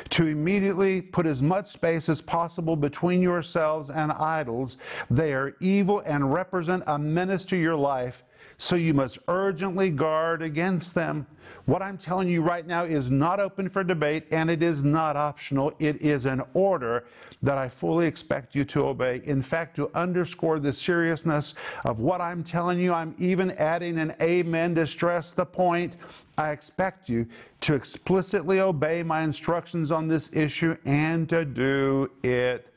to 0.10 0.28
immediately 0.28 1.02
put 1.02 1.26
as 1.26 1.42
much 1.42 1.72
space 1.72 2.10
as 2.10 2.22
possible 2.22 2.76
between 2.76 3.22
yourselves 3.22 3.90
and 3.90 4.12
idols. 4.12 4.78
They 5.10 5.34
are 5.34 5.56
evil 5.60 6.02
and 6.06 6.34
represent 6.34 6.84
a 6.88 7.00
menace 7.00 7.46
to 7.46 7.58
your 7.58 7.76
life, 7.76 8.24
so 8.58 8.76
you 8.76 8.94
must 8.94 9.18
urgently 9.28 9.90
guard 9.90 10.42
against 10.42 10.94
them. 10.94 11.26
What 11.72 11.82
I'm 11.82 11.98
telling 11.98 12.28
you 12.28 12.42
right 12.42 12.68
now 12.68 12.84
is 12.84 13.10
not 13.10 13.40
open 13.40 13.70
for 13.70 13.82
debate 13.82 14.26
and 14.30 14.52
it 14.52 14.62
is 14.62 14.84
not 14.84 15.16
optional. 15.16 15.72
It 15.80 16.02
is 16.02 16.26
an 16.26 16.42
order 16.54 17.06
that 17.42 17.58
I 17.58 17.70
fully 17.70 18.08
expect 18.08 18.56
you 18.56 18.66
to 18.66 18.88
obey. 18.88 19.22
In 19.24 19.42
fact, 19.42 19.78
to 19.78 19.90
underscore 19.96 20.60
the 20.60 20.74
seriousness 20.74 21.54
of 21.86 22.02
what 22.02 22.20
I'm 22.20 22.44
telling 22.44 22.78
you, 22.78 22.92
I'm 22.92 23.16
even 23.18 23.52
adding 23.52 24.00
an 24.00 24.14
amen 24.22 24.76
to 24.76 24.86
stress 24.86 25.32
the 25.32 25.46
point. 25.46 25.96
I 26.38 26.50
expect 26.52 27.08
you 27.08 27.26
to 27.62 27.74
explicitly 27.74 28.60
obey 28.60 29.02
my 29.02 29.22
instructions 29.22 29.92
on 29.92 30.10
this 30.10 30.30
issue 30.34 30.76
and 30.84 31.30
to 31.30 31.46
do 31.46 32.12
it 32.22 32.68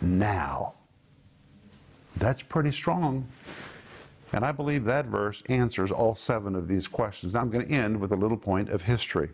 now. 0.00 0.74
That's 2.16 2.42
pretty 2.42 2.72
strong. 2.72 3.28
And 4.32 4.44
I 4.44 4.52
believe 4.52 4.84
that 4.84 5.06
verse 5.06 5.42
answers 5.48 5.90
all 5.92 6.14
seven 6.14 6.56
of 6.56 6.68
these 6.68 6.88
questions. 6.88 7.34
Now 7.34 7.40
I'm 7.40 7.50
going 7.50 7.66
to 7.66 7.72
end 7.72 8.00
with 8.00 8.12
a 8.12 8.16
little 8.16 8.36
point 8.36 8.68
of 8.68 8.82
history. 8.82 9.30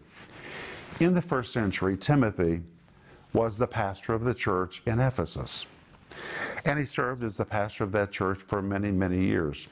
In 1.00 1.14
the 1.14 1.22
first 1.22 1.52
century, 1.52 1.96
Timothy 1.96 2.60
was 3.32 3.56
the 3.56 3.66
pastor 3.66 4.12
of 4.12 4.24
the 4.24 4.34
church 4.34 4.82
in 4.86 5.00
Ephesus. 5.00 5.66
And 6.66 6.78
he 6.78 6.84
served 6.84 7.24
as 7.24 7.38
the 7.38 7.44
pastor 7.44 7.84
of 7.84 7.92
that 7.92 8.12
church 8.12 8.38
for 8.38 8.60
many, 8.60 8.90
many 8.90 9.24
years. 9.24 9.66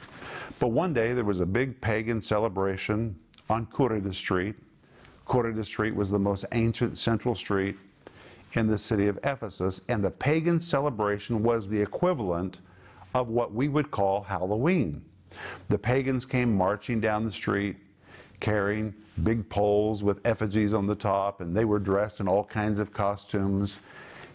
But 0.59 0.69
one 0.69 0.95
day 0.95 1.13
there 1.13 1.25
was 1.25 1.41
a 1.41 1.47
big 1.47 1.81
pagan 1.81 2.23
celebration 2.23 3.19
on 3.51 3.67
Quirinius 3.67 4.15
Street. 4.15 4.57
Quirinius 5.27 5.67
Street 5.67 5.95
was 5.95 6.11
the 6.11 6.19
most 6.19 6.47
ancient 6.53 6.99
central 6.99 7.35
street 7.35 7.77
in 8.55 8.67
the 8.67 8.79
city 8.79 9.07
of 9.07 9.19
Ephesus, 9.23 9.83
and 9.89 10.03
the 10.03 10.11
pagan 10.11 10.61
celebration 10.61 11.43
was 11.43 11.69
the 11.69 11.81
equivalent 11.81 12.59
of 13.15 13.29
what 13.29 13.53
we 13.53 13.69
would 13.69 13.91
call 13.91 14.23
Halloween. 14.23 15.05
The 15.69 15.79
pagans 15.79 16.27
came 16.27 16.57
marching 16.57 17.01
down 17.01 17.25
the 17.25 17.31
street 17.31 17.77
carrying 18.41 18.95
big 19.23 19.49
poles 19.49 20.03
with 20.03 20.19
effigies 20.25 20.75
on 20.75 20.87
the 20.87 20.95
top, 20.95 21.41
and 21.41 21.55
they 21.55 21.65
were 21.65 21.79
dressed 21.79 22.21
in 22.21 22.27
all 22.27 22.45
kinds 22.45 22.81
of 22.81 22.93
costumes. 22.93 23.77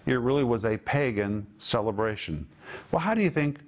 It 0.05 0.19
really 0.19 0.43
was 0.43 0.63
a 0.63 0.77
pagan 0.77 1.45
celebration. 1.57 2.47
Well, 2.91 2.99
how 2.99 3.15
do 3.15 3.21
you 3.21 3.31
think 3.31 3.59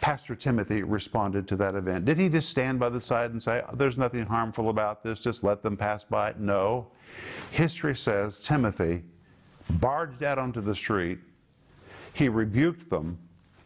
Pastor 0.00 0.34
Timothy 0.34 0.82
responded 0.82 1.46
to 1.48 1.56
that 1.56 1.74
event? 1.74 2.04
Did 2.04 2.18
he 2.18 2.28
just 2.28 2.48
stand 2.48 2.78
by 2.78 2.88
the 2.88 3.00
side 3.00 3.32
and 3.32 3.42
say, 3.42 3.62
There's 3.74 3.98
nothing 3.98 4.24
harmful 4.24 4.68
about 4.68 5.02
this, 5.02 5.20
just 5.20 5.44
let 5.44 5.62
them 5.62 5.76
pass 5.76 6.04
by? 6.04 6.34
No. 6.38 6.88
History 7.50 7.96
says 7.96 8.38
Timothy 8.40 9.02
barged 9.70 10.22
out 10.22 10.38
onto 10.38 10.60
the 10.60 10.74
street, 10.74 11.18
he 12.14 12.28
rebuked 12.28 12.90
them, 12.90 13.18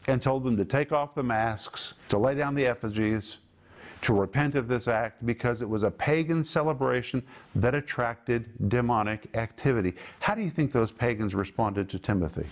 and 0.09 0.23
told 0.23 0.45
them 0.45 0.57
to 0.57 0.65
take 0.65 0.93
off 0.93 1.15
the 1.15 1.23
masks, 1.23 1.95
to 2.09 2.19
lay 2.19 2.35
down 2.35 2.55
the 2.55 2.67
effigies, 2.67 3.39
to 4.03 4.13
repent 4.15 4.55
of 4.55 4.69
this 4.69 4.89
act 4.89 5.25
because 5.27 5.63
it 5.63 5.69
was 5.69 5.83
a 5.83 5.91
pagan 5.91 6.45
celebration 6.45 7.23
that 7.55 7.75
attracted 7.75 8.49
demonic 8.69 9.27
activity. 9.35 9.95
How 10.21 10.35
do 10.35 10.43
you 10.43 10.51
think 10.51 10.71
those 10.71 10.93
pagans 10.93 11.35
responded 11.35 11.89
to 11.91 11.99
Timothy? 11.99 12.47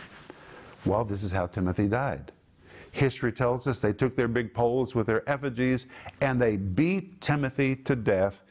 Well, 0.84 1.04
this 1.04 1.22
is 1.22 1.30
how 1.30 1.46
Timothy 1.46 1.86
died. 1.86 2.32
History 2.90 3.32
tells 3.32 3.66
us 3.66 3.80
they 3.80 3.92
took 3.92 4.16
their 4.16 4.28
big 4.28 4.54
poles 4.54 4.94
with 4.94 5.06
their 5.06 5.28
effigies 5.28 5.86
and 6.20 6.40
they 6.40 6.56
beat 6.56 7.20
Timothy 7.20 7.76
to 7.76 7.96
death. 7.96 8.42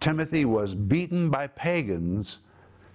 Timothy 0.00 0.44
was 0.44 0.74
beaten 0.74 1.30
by 1.30 1.46
pagans 1.48 2.38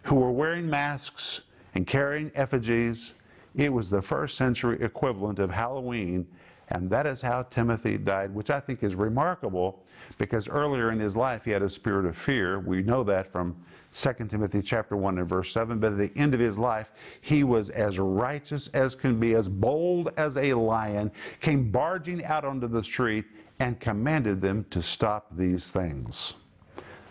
who 0.04 0.16
were 0.16 0.32
wearing 0.32 0.70
masks 0.70 1.42
and 1.76 1.88
carrying 1.88 2.32
effigies 2.36 3.14
it 3.56 3.72
was 3.72 3.90
the 3.90 4.02
first 4.02 4.38
century 4.38 4.78
equivalent 4.82 5.40
of 5.40 5.52
Halloween, 5.52 6.28
and 6.70 6.90
that 6.90 7.06
is 7.06 7.22
how 7.22 7.44
Timothy 7.44 7.98
died, 7.98 8.34
which 8.34 8.50
I 8.50 8.60
think 8.60 8.84
is 8.84 8.96
remarkable 8.96 9.84
because 10.18 10.48
earlier 10.48 10.92
in 10.92 11.00
his 11.00 11.16
life 11.16 11.46
he 11.46 11.52
had 11.52 11.62
a 11.62 11.70
spirit 11.70 12.06
of 12.06 12.18
fear. 12.18 12.60
We 12.60 12.82
know 12.82 13.04
that 13.04 13.32
from 13.32 13.56
2 13.94 14.14
Timothy 14.30 14.62
chapter 14.62 14.98
1 14.98 15.20
and 15.20 15.30
verse 15.30 15.54
7, 15.54 15.80
but 15.80 15.92
at 15.92 15.98
the 16.00 16.12
end 16.16 16.34
of 16.34 16.40
his 16.40 16.58
life, 16.58 16.92
he 17.22 17.44
was 17.44 17.70
as 17.70 18.00
righteous 18.00 18.68
as 18.70 18.96
can 18.96 19.20
be, 19.20 19.36
as 19.36 19.48
bold 19.48 20.10
as 20.18 20.36
a 20.38 20.54
lion, 20.54 21.12
came 21.42 21.70
barging 21.70 22.24
out 22.26 22.44
onto 22.44 22.68
the 22.68 22.84
street 22.84 23.26
and 23.60 23.80
commanded 23.80 24.42
them 24.42 24.66
to 24.72 24.82
stop 24.82 25.28
these 25.38 25.70
things. 25.70 26.34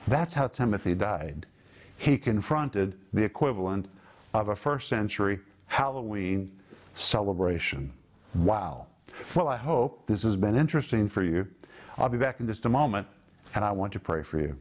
That's 0.09 0.35
how 0.35 0.49
Timothy 0.49 0.95
died. 0.95 1.47
He 1.97 2.19
confronted 2.19 2.99
the 3.13 3.23
equivalent 3.23 3.87
of 4.35 4.49
a 4.49 4.57
first 4.57 4.89
century 4.89 5.39
Halloween 5.73 6.53
celebration. 6.95 7.91
Wow. 8.35 8.89
Well, 9.35 9.49
I 9.49 9.57
hope 9.57 10.07
this 10.07 10.23
has 10.23 10.37
been 10.37 10.55
interesting 10.55 11.09
for 11.09 11.23
you. 11.23 11.49
I'll 11.97 12.11
be 12.11 12.19
back 12.19 12.41
in 12.41 12.47
just 12.47 12.67
a 12.67 12.69
moment, 12.69 13.07
and 13.55 13.65
I 13.65 13.73
want 13.73 13.91
to 13.95 13.99
pray 13.99 14.23
for 14.23 14.39
you. 14.39 14.55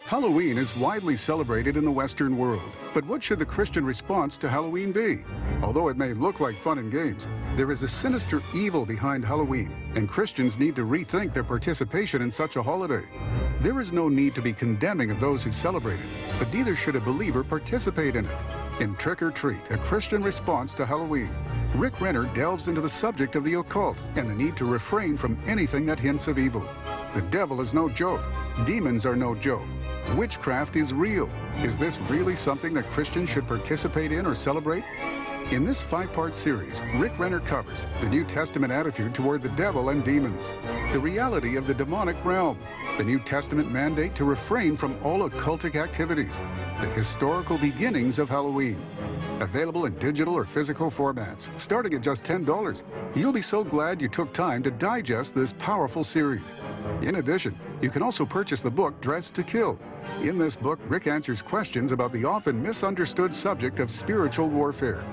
Halloween 0.00 0.58
is 0.58 0.76
widely 0.76 1.16
celebrated 1.16 1.78
in 1.78 1.86
the 1.86 1.90
Western 1.90 2.36
world, 2.36 2.60
but 2.92 3.06
what 3.06 3.22
should 3.22 3.38
the 3.38 3.46
Christian 3.46 3.86
response 3.86 4.36
to 4.36 4.50
Halloween 4.50 4.92
be? 4.92 5.24
Although 5.62 5.88
it 5.88 5.96
may 5.96 6.12
look 6.12 6.40
like 6.40 6.56
fun 6.56 6.76
and 6.76 6.92
games, 6.92 7.26
there 7.56 7.70
is 7.70 7.82
a 7.82 7.88
sinister 7.88 8.42
evil 8.54 8.84
behind 8.84 9.24
Halloween, 9.24 9.72
and 9.94 10.10
Christians 10.10 10.58
need 10.58 10.76
to 10.76 10.84
rethink 10.84 11.32
their 11.32 11.42
participation 11.42 12.20
in 12.20 12.30
such 12.30 12.56
a 12.56 12.62
holiday. 12.62 13.04
There 13.62 13.80
is 13.80 13.94
no 13.94 14.10
need 14.10 14.34
to 14.34 14.42
be 14.42 14.52
condemning 14.52 15.10
of 15.10 15.20
those 15.20 15.42
who 15.42 15.52
celebrate 15.52 16.00
it, 16.00 16.10
but 16.38 16.52
neither 16.52 16.76
should 16.76 16.96
a 16.96 17.00
believer 17.00 17.42
participate 17.42 18.14
in 18.14 18.26
it. 18.26 18.61
In 18.80 18.96
Trick 18.96 19.22
or 19.22 19.30
Treat, 19.30 19.70
a 19.70 19.76
Christian 19.76 20.22
response 20.22 20.74
to 20.74 20.86
Halloween, 20.86 21.30
Rick 21.74 22.00
Renner 22.00 22.24
delves 22.34 22.68
into 22.68 22.80
the 22.80 22.88
subject 22.88 23.36
of 23.36 23.44
the 23.44 23.54
occult 23.54 23.98
and 24.16 24.28
the 24.28 24.34
need 24.34 24.56
to 24.56 24.64
refrain 24.64 25.16
from 25.16 25.38
anything 25.46 25.86
that 25.86 26.00
hints 26.00 26.26
of 26.26 26.38
evil. 26.38 26.68
The 27.14 27.22
devil 27.22 27.60
is 27.60 27.74
no 27.74 27.88
joke. 27.88 28.22
Demons 28.64 29.04
are 29.04 29.14
no 29.14 29.34
joke. 29.34 29.66
Witchcraft 30.16 30.76
is 30.76 30.92
real. 30.92 31.28
Is 31.62 31.78
this 31.78 32.00
really 32.00 32.34
something 32.34 32.74
that 32.74 32.90
Christians 32.90 33.28
should 33.28 33.46
participate 33.46 34.10
in 34.10 34.26
or 34.26 34.34
celebrate? 34.34 34.84
In 35.50 35.64
this 35.64 35.82
five-part 35.82 36.34
series, 36.34 36.80
Rick 36.96 37.18
Renner 37.18 37.40
covers 37.40 37.86
the 38.00 38.08
New 38.08 38.24
Testament 38.24 38.72
attitude 38.72 39.14
toward 39.14 39.42
the 39.42 39.50
devil 39.50 39.90
and 39.90 40.02
demons, 40.02 40.52
the 40.92 41.00
reality 41.00 41.56
of 41.56 41.66
the 41.66 41.74
demonic 41.74 42.16
realm, 42.24 42.58
the 42.98 43.04
New 43.04 43.18
Testament 43.18 43.70
mandate 43.70 44.14
to 44.14 44.24
refrain 44.24 44.76
from 44.76 44.96
all 45.02 45.28
occultic 45.28 45.76
activities, 45.76 46.38
the 46.80 46.86
historical 46.88 47.56
beginnings 47.58 48.18
of 48.18 48.28
Halloween. 48.28 48.76
Available 49.40 49.86
in 49.86 49.94
digital 49.94 50.34
or 50.34 50.44
physical 50.44 50.90
formats, 50.90 51.50
starting 51.58 51.94
at 51.94 52.02
just 52.02 52.22
$10. 52.22 52.82
You'll 53.14 53.32
be 53.32 53.42
so 53.42 53.64
glad 53.64 54.00
you 54.00 54.08
took 54.08 54.32
time 54.32 54.62
to 54.62 54.70
digest 54.70 55.34
this 55.34 55.54
powerful 55.54 56.04
series. 56.04 56.54
In 57.00 57.16
addition, 57.16 57.58
you 57.80 57.90
can 57.90 58.02
also 58.02 58.26
purchase 58.26 58.60
the 58.60 58.70
book 58.70 59.00
Dressed 59.00 59.34
to 59.34 59.42
Kill. 59.42 59.78
In 60.20 60.38
this 60.38 60.54
book, 60.54 60.78
Rick 60.86 61.06
answers 61.06 61.40
questions 61.42 61.92
about 61.92 62.12
the 62.12 62.24
often 62.24 62.62
misunderstood 62.62 63.32
subject 63.32 63.80
of 63.80 63.90
spiritual 63.90 64.48
warfare. 64.48 65.04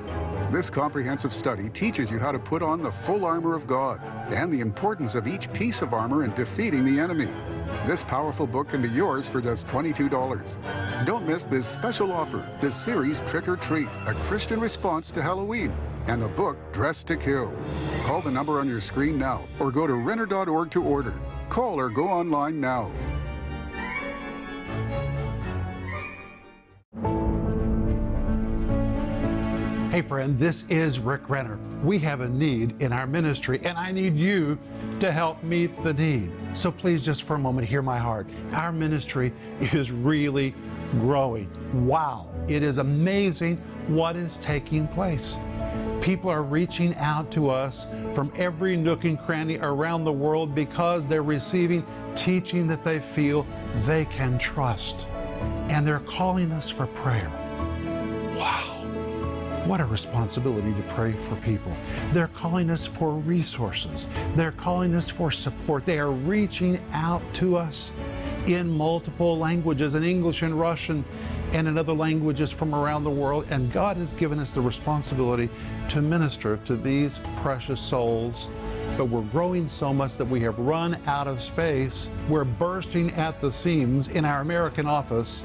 This 0.51 0.71
comprehensive 0.71 1.31
study 1.31 1.69
teaches 1.69 2.09
you 2.09 2.17
how 2.17 2.31
to 2.31 2.39
put 2.39 2.63
on 2.63 2.81
the 2.81 2.91
full 2.91 3.23
armor 3.23 3.53
of 3.53 3.67
God 3.67 4.03
and 4.33 4.51
the 4.51 4.61
importance 4.61 5.13
of 5.13 5.27
each 5.27 5.53
piece 5.53 5.83
of 5.83 5.93
armor 5.93 6.23
in 6.23 6.33
defeating 6.33 6.83
the 6.83 6.99
enemy. 6.99 7.29
This 7.85 8.03
powerful 8.03 8.47
book 8.47 8.69
can 8.69 8.81
be 8.81 8.89
yours 8.89 9.27
for 9.27 9.41
just 9.41 9.67
$22. 9.67 11.05
Don't 11.05 11.27
miss 11.27 11.45
this 11.45 11.67
special 11.67 12.11
offer, 12.11 12.49
the 12.61 12.71
series 12.71 13.21
Trick 13.21 13.47
or 13.47 13.57
Treat, 13.57 13.89
a 14.07 14.15
Christian 14.23 14.59
response 14.59 15.11
to 15.11 15.21
Halloween, 15.21 15.71
and 16.07 16.19
the 16.19 16.29
book 16.29 16.57
Dressed 16.73 17.05
to 17.07 17.15
Kill. 17.15 17.55
Call 18.01 18.21
the 18.21 18.31
number 18.31 18.59
on 18.59 18.67
your 18.67 18.81
screen 18.81 19.19
now 19.19 19.43
or 19.59 19.71
go 19.71 19.85
to 19.85 19.93
Renner.org 19.93 20.71
to 20.71 20.83
order. 20.83 21.13
Call 21.49 21.79
or 21.79 21.89
go 21.89 22.07
online 22.07 22.59
now. 22.59 22.91
Hey, 29.99 30.07
friend, 30.07 30.39
this 30.39 30.63
is 30.69 30.97
Rick 30.97 31.29
Renner. 31.29 31.59
We 31.83 31.99
have 31.99 32.21
a 32.21 32.29
need 32.29 32.81
in 32.81 32.93
our 32.93 33.05
ministry, 33.05 33.59
and 33.65 33.77
I 33.77 33.91
need 33.91 34.15
you 34.15 34.57
to 35.01 35.11
help 35.11 35.43
meet 35.43 35.83
the 35.83 35.93
need. 35.93 36.31
So 36.55 36.71
please, 36.71 37.03
just 37.03 37.23
for 37.23 37.35
a 37.35 37.37
moment, 37.37 37.67
hear 37.67 37.81
my 37.81 37.97
heart. 37.97 38.29
Our 38.53 38.71
ministry 38.71 39.33
is 39.59 39.91
really 39.91 40.55
growing. 40.91 41.51
Wow, 41.85 42.29
it 42.47 42.63
is 42.63 42.77
amazing 42.77 43.57
what 43.89 44.15
is 44.15 44.37
taking 44.37 44.87
place. 44.87 45.37
People 45.99 46.29
are 46.29 46.43
reaching 46.43 46.95
out 46.95 47.29
to 47.31 47.49
us 47.49 47.85
from 48.15 48.31
every 48.37 48.77
nook 48.77 49.03
and 49.03 49.19
cranny 49.19 49.57
around 49.57 50.05
the 50.05 50.13
world 50.13 50.55
because 50.55 51.05
they're 51.07 51.23
receiving 51.23 51.85
teaching 52.15 52.67
that 52.67 52.85
they 52.85 53.01
feel 53.01 53.45
they 53.81 54.05
can 54.05 54.37
trust. 54.37 55.07
And 55.67 55.85
they're 55.85 55.99
calling 55.99 56.53
us 56.53 56.69
for 56.69 56.87
prayer. 56.87 57.29
What 59.69 59.81
a 59.81 59.85
responsibility 59.85 60.73
to 60.73 60.81
pray 60.95 61.11
for 61.11 61.35
people. 61.35 61.71
They're 62.11 62.29
calling 62.29 62.71
us 62.71 62.87
for 62.87 63.11
resources. 63.11 64.09
They're 64.33 64.51
calling 64.51 64.95
us 64.95 65.11
for 65.11 65.29
support. 65.29 65.85
They 65.85 65.99
are 65.99 66.09
reaching 66.09 66.81
out 66.91 67.21
to 67.35 67.55
us 67.55 67.91
in 68.47 68.67
multiple 68.67 69.37
languages, 69.37 69.93
in 69.93 70.03
English 70.03 70.41
and 70.41 70.59
Russian 70.59 71.05
and 71.53 71.67
in 71.67 71.77
other 71.77 71.93
languages 71.93 72.51
from 72.51 72.73
around 72.73 73.03
the 73.03 73.11
world. 73.11 73.45
And 73.51 73.71
God 73.71 73.97
has 73.97 74.15
given 74.15 74.39
us 74.39 74.55
the 74.55 74.61
responsibility 74.61 75.49
to 75.89 76.01
minister 76.01 76.57
to 76.65 76.75
these 76.75 77.19
precious 77.35 77.79
souls. 77.79 78.49
But 78.97 79.05
we're 79.05 79.21
growing 79.21 79.67
so 79.67 79.93
much 79.93 80.17
that 80.17 80.27
we 80.27 80.39
have 80.39 80.57
run 80.57 80.97
out 81.05 81.27
of 81.27 81.43
space. 81.43 82.09
We're 82.27 82.43
bursting 82.43 83.11
at 83.11 83.39
the 83.39 83.51
seams 83.51 84.07
in 84.07 84.25
our 84.25 84.41
American 84.41 84.87
office 84.87 85.43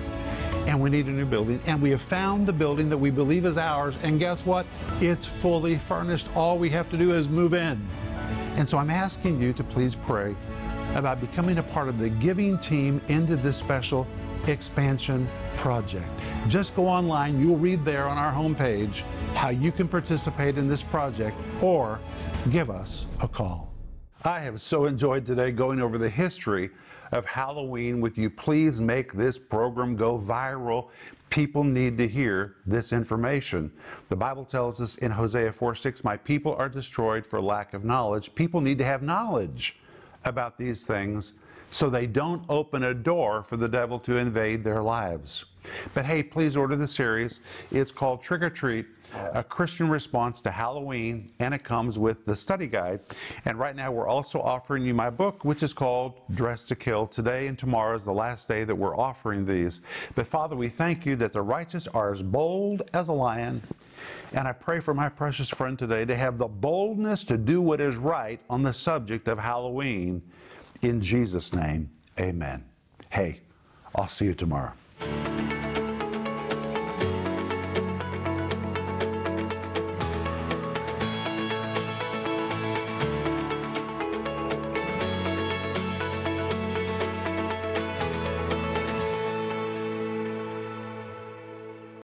and 0.66 0.80
we 0.80 0.90
need 0.90 1.06
a 1.06 1.10
new 1.10 1.26
building. 1.26 1.60
And 1.66 1.80
we 1.80 1.90
have 1.90 2.00
found 2.00 2.46
the 2.46 2.52
building 2.52 2.88
that 2.88 2.98
we 2.98 3.10
believe 3.10 3.44
is 3.44 3.58
ours. 3.58 3.96
And 4.02 4.18
guess 4.18 4.46
what? 4.46 4.66
It's 5.00 5.26
fully 5.26 5.76
furnished. 5.76 6.28
All 6.34 6.58
we 6.58 6.70
have 6.70 6.88
to 6.90 6.96
do 6.96 7.12
is 7.12 7.28
move 7.28 7.54
in. 7.54 7.86
And 8.56 8.68
so 8.68 8.78
I'm 8.78 8.90
asking 8.90 9.40
you 9.42 9.52
to 9.52 9.64
please 9.64 9.94
pray 9.94 10.34
about 10.94 11.20
becoming 11.20 11.58
a 11.58 11.62
part 11.62 11.88
of 11.88 11.98
the 11.98 12.08
giving 12.08 12.58
team 12.58 13.00
into 13.08 13.36
this 13.36 13.56
special 13.56 14.06
expansion 14.46 15.26
project. 15.56 16.06
Just 16.48 16.76
go 16.76 16.86
online, 16.86 17.40
you'll 17.40 17.56
read 17.56 17.84
there 17.84 18.04
on 18.04 18.16
our 18.16 18.32
homepage 18.32 19.02
how 19.34 19.48
you 19.48 19.72
can 19.72 19.88
participate 19.88 20.56
in 20.58 20.68
this 20.68 20.82
project 20.82 21.36
or 21.62 21.98
give 22.50 22.70
us 22.70 23.06
a 23.22 23.28
call. 23.28 23.72
I 24.24 24.40
have 24.40 24.62
so 24.62 24.86
enjoyed 24.86 25.26
today 25.26 25.50
going 25.50 25.80
over 25.80 25.98
the 25.98 26.08
history 26.08 26.70
of 27.14 27.24
Halloween 27.24 28.00
with 28.00 28.18
you. 28.18 28.28
Please 28.28 28.80
make 28.80 29.12
this 29.12 29.38
program 29.38 29.94
go 29.96 30.18
viral. 30.18 30.88
People 31.30 31.62
need 31.64 31.96
to 31.98 32.08
hear 32.08 32.56
this 32.66 32.92
information. 32.92 33.70
The 34.08 34.16
Bible 34.16 34.44
tells 34.44 34.80
us 34.80 34.96
in 34.98 35.12
Hosea 35.12 35.52
4 35.52 35.74
6, 35.76 36.04
My 36.04 36.16
people 36.16 36.54
are 36.56 36.68
destroyed 36.68 37.24
for 37.24 37.40
lack 37.40 37.72
of 37.72 37.84
knowledge. 37.84 38.34
People 38.34 38.60
need 38.60 38.78
to 38.78 38.84
have 38.84 39.02
knowledge 39.02 39.76
about 40.24 40.58
these 40.58 40.84
things 40.84 41.34
so 41.74 41.90
they 41.90 42.06
don't 42.06 42.44
open 42.48 42.84
a 42.84 42.94
door 42.94 43.42
for 43.42 43.56
the 43.56 43.68
devil 43.68 43.98
to 43.98 44.16
invade 44.16 44.62
their 44.62 44.80
lives. 44.80 45.44
But 45.92 46.06
hey, 46.06 46.22
please 46.22 46.56
order 46.56 46.76
the 46.76 46.86
series. 46.86 47.40
It's 47.72 47.90
called 47.90 48.22
Trick 48.22 48.42
or 48.42 48.50
Treat 48.50 48.86
a 49.32 49.42
Christian 49.42 49.88
response 49.88 50.40
to 50.40 50.50
Halloween, 50.50 51.30
and 51.38 51.54
it 51.54 51.62
comes 51.62 51.98
with 51.98 52.24
the 52.26 52.34
study 52.34 52.66
guide. 52.66 53.00
And 53.44 53.58
right 53.58 53.74
now, 53.74 53.92
we're 53.92 54.08
also 54.08 54.40
offering 54.40 54.84
you 54.84 54.94
my 54.94 55.10
book, 55.10 55.44
which 55.44 55.62
is 55.62 55.72
called 55.72 56.20
Dressed 56.34 56.68
to 56.68 56.76
Kill. 56.76 57.06
Today 57.06 57.46
and 57.46 57.58
tomorrow 57.58 57.96
is 57.96 58.04
the 58.04 58.12
last 58.12 58.48
day 58.48 58.64
that 58.64 58.74
we're 58.74 58.96
offering 58.96 59.46
these. 59.46 59.80
But 60.14 60.26
Father, 60.26 60.56
we 60.56 60.68
thank 60.68 61.06
you 61.06 61.16
that 61.16 61.32
the 61.32 61.42
righteous 61.42 61.86
are 61.88 62.12
as 62.12 62.22
bold 62.22 62.88
as 62.92 63.08
a 63.08 63.12
lion. 63.12 63.62
And 64.32 64.48
I 64.48 64.52
pray 64.52 64.80
for 64.80 64.94
my 64.94 65.08
precious 65.08 65.48
friend 65.48 65.78
today 65.78 66.04
to 66.04 66.16
have 66.16 66.38
the 66.38 66.48
boldness 66.48 67.24
to 67.24 67.38
do 67.38 67.60
what 67.60 67.80
is 67.80 67.96
right 67.96 68.40
on 68.50 68.62
the 68.62 68.74
subject 68.74 69.28
of 69.28 69.38
Halloween. 69.38 70.22
In 70.84 71.00
Jesus' 71.00 71.54
name, 71.54 71.88
amen. 72.20 72.62
Hey, 73.08 73.40
I'll 73.94 74.06
see 74.06 74.26
you 74.26 74.34
tomorrow. 74.34 74.74